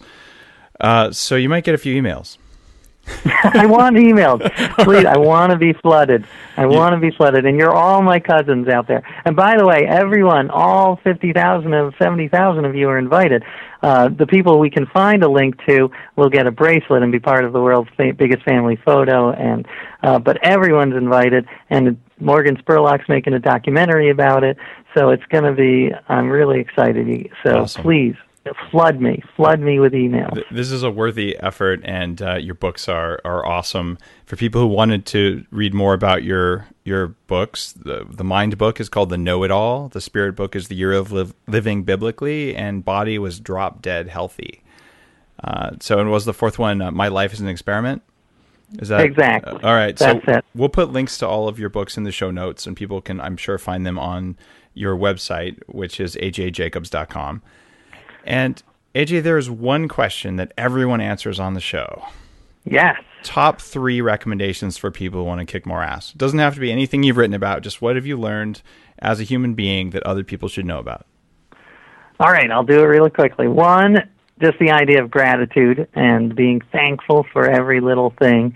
[0.80, 2.38] Uh, so you might get a few emails.
[3.44, 4.40] I want emails.
[4.84, 6.26] Please, I want to be flooded.
[6.56, 7.46] I want to be flooded.
[7.46, 9.02] And you're all my cousins out there.
[9.24, 13.44] And by the way, everyone, all 50,000 of 70,000 of you are invited.
[13.82, 17.18] Uh, the people we can find a link to will get a bracelet and be
[17.20, 19.30] part of the world's fa- biggest family photo.
[19.32, 19.66] And
[20.02, 21.46] uh, But everyone's invited.
[21.70, 24.56] And Morgan Spurlock's making a documentary about it.
[24.96, 27.30] So it's going to be, I'm really excited.
[27.44, 27.82] So awesome.
[27.82, 28.16] please
[28.70, 30.42] flood me, flood me with emails.
[30.50, 33.98] This is a worthy effort, and uh, your books are are awesome.
[34.24, 38.80] For people who wanted to read more about your your books, the the Mind book
[38.80, 39.88] is called the Know It All.
[39.88, 44.08] The Spirit book is the Year of Liv- Living Biblically, and Body was Drop Dead
[44.08, 44.62] Healthy.
[45.42, 46.82] Uh, so, it was the fourth one.
[46.82, 48.02] Uh, My Life is an Experiment.
[48.78, 49.52] Is that exactly?
[49.62, 49.96] all right.
[49.96, 50.44] That's so it.
[50.54, 53.20] we'll put links to all of your books in the show notes, and people can,
[53.20, 54.36] I'm sure, find them on
[54.74, 57.42] your website, which is ajjacobs.com.
[58.24, 58.62] And
[58.94, 62.04] AJ, there is one question that everyone answers on the show.
[62.64, 62.96] Yes.
[63.22, 66.10] Top three recommendations for people who want to kick more ass.
[66.10, 68.62] It doesn't have to be anything you've written about, just what have you learned
[68.98, 71.06] as a human being that other people should know about?
[72.18, 73.48] All right, I'll do it really quickly.
[73.48, 74.10] One,
[74.40, 78.54] just the idea of gratitude and being thankful for every little thing.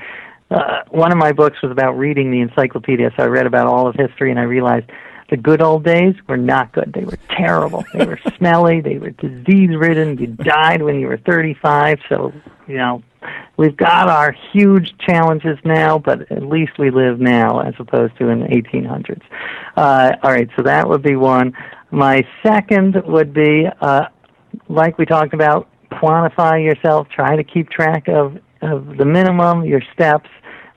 [0.50, 3.86] Uh, one of my books was about reading the encyclopedia, so I read about all
[3.86, 4.90] of history and I realized
[5.30, 6.92] the good old days were not good.
[6.94, 7.84] They were terrible.
[7.94, 8.80] They were smelly.
[8.80, 10.18] They were disease ridden.
[10.18, 11.98] You died when you were 35.
[12.08, 12.32] So,
[12.66, 13.02] you know,
[13.56, 18.28] we've got our huge challenges now, but at least we live now as opposed to
[18.28, 19.22] in the 1800s.
[19.76, 21.52] Uh, all right, so that would be one.
[21.90, 24.06] My second would be, uh,
[24.68, 27.08] like we talked about, quantify yourself.
[27.08, 30.28] Try to keep track of, of the minimum, your steps,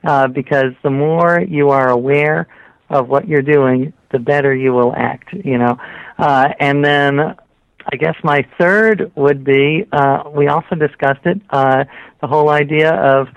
[0.03, 2.47] uh, because the more you are aware
[2.89, 5.77] of what you're doing, the better you will act, you know.
[6.17, 11.85] Uh, and then I guess my third would be uh, we also discussed it uh,
[12.21, 13.27] the whole idea of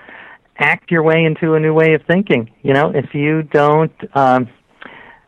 [0.57, 2.51] act your way into a new way of thinking.
[2.61, 4.49] You know, if you don't, um,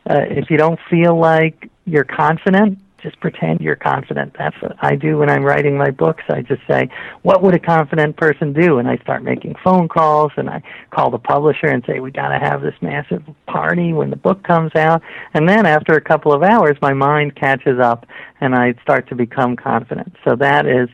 [0.09, 4.33] uh, if you don't feel like you're confident, just pretend you're confident.
[4.39, 6.23] That's what I do when I'm writing my books.
[6.29, 6.89] I just say,
[7.21, 8.79] what would a confident person do?
[8.79, 12.29] And I start making phone calls and I call the publisher and say, we got
[12.29, 15.01] to have this massive party when the book comes out.
[15.33, 18.07] And then after a couple of hours, my mind catches up
[18.41, 20.15] and I start to become confident.
[20.27, 20.89] So that is,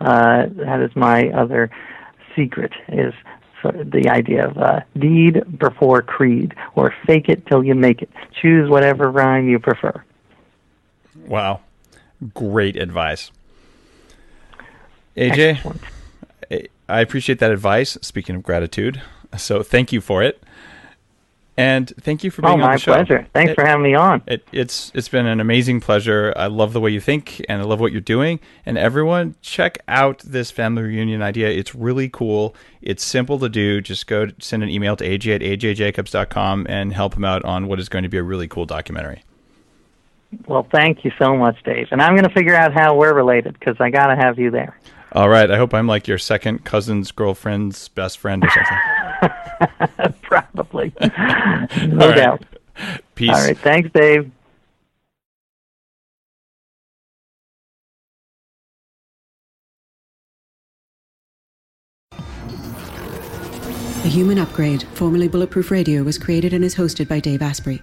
[0.00, 1.70] uh, that is my other
[2.36, 3.14] secret is
[3.62, 8.10] the idea of uh, deed before creed or fake it till you make it.
[8.40, 10.02] Choose whatever rhyme you prefer.
[11.26, 11.60] Wow.
[12.34, 13.30] Great advice.
[15.16, 15.82] AJ, Excellent.
[16.88, 17.98] I appreciate that advice.
[18.02, 19.00] Speaking of gratitude,
[19.36, 20.42] so thank you for it.
[21.56, 22.92] And thank you for being oh, on the show.
[22.92, 23.26] my pleasure.
[23.34, 24.22] Thanks it, for having me on.
[24.26, 26.32] It, it's it's been an amazing pleasure.
[26.34, 28.40] I love the way you think, and I love what you're doing.
[28.64, 31.50] And everyone, check out this family reunion idea.
[31.50, 32.54] It's really cool.
[32.80, 33.82] It's simple to do.
[33.82, 37.78] Just go send an email to aj at ajjacobs.com and help him out on what
[37.78, 39.22] is going to be a really cool documentary.
[40.46, 41.88] Well, thank you so much, Dave.
[41.90, 44.50] And I'm going to figure out how we're related because I got to have you
[44.50, 44.78] there.
[45.12, 45.50] All right.
[45.50, 50.14] I hope I'm like your second cousin's girlfriend's best friend or something.
[50.22, 50.92] Probably.
[51.00, 52.44] no All doubt.
[53.14, 53.30] Peace.
[53.30, 53.58] All right.
[53.58, 54.30] Thanks, Dave.
[64.02, 67.82] The Human Upgrade, formerly Bulletproof Radio, was created and is hosted by Dave Asprey.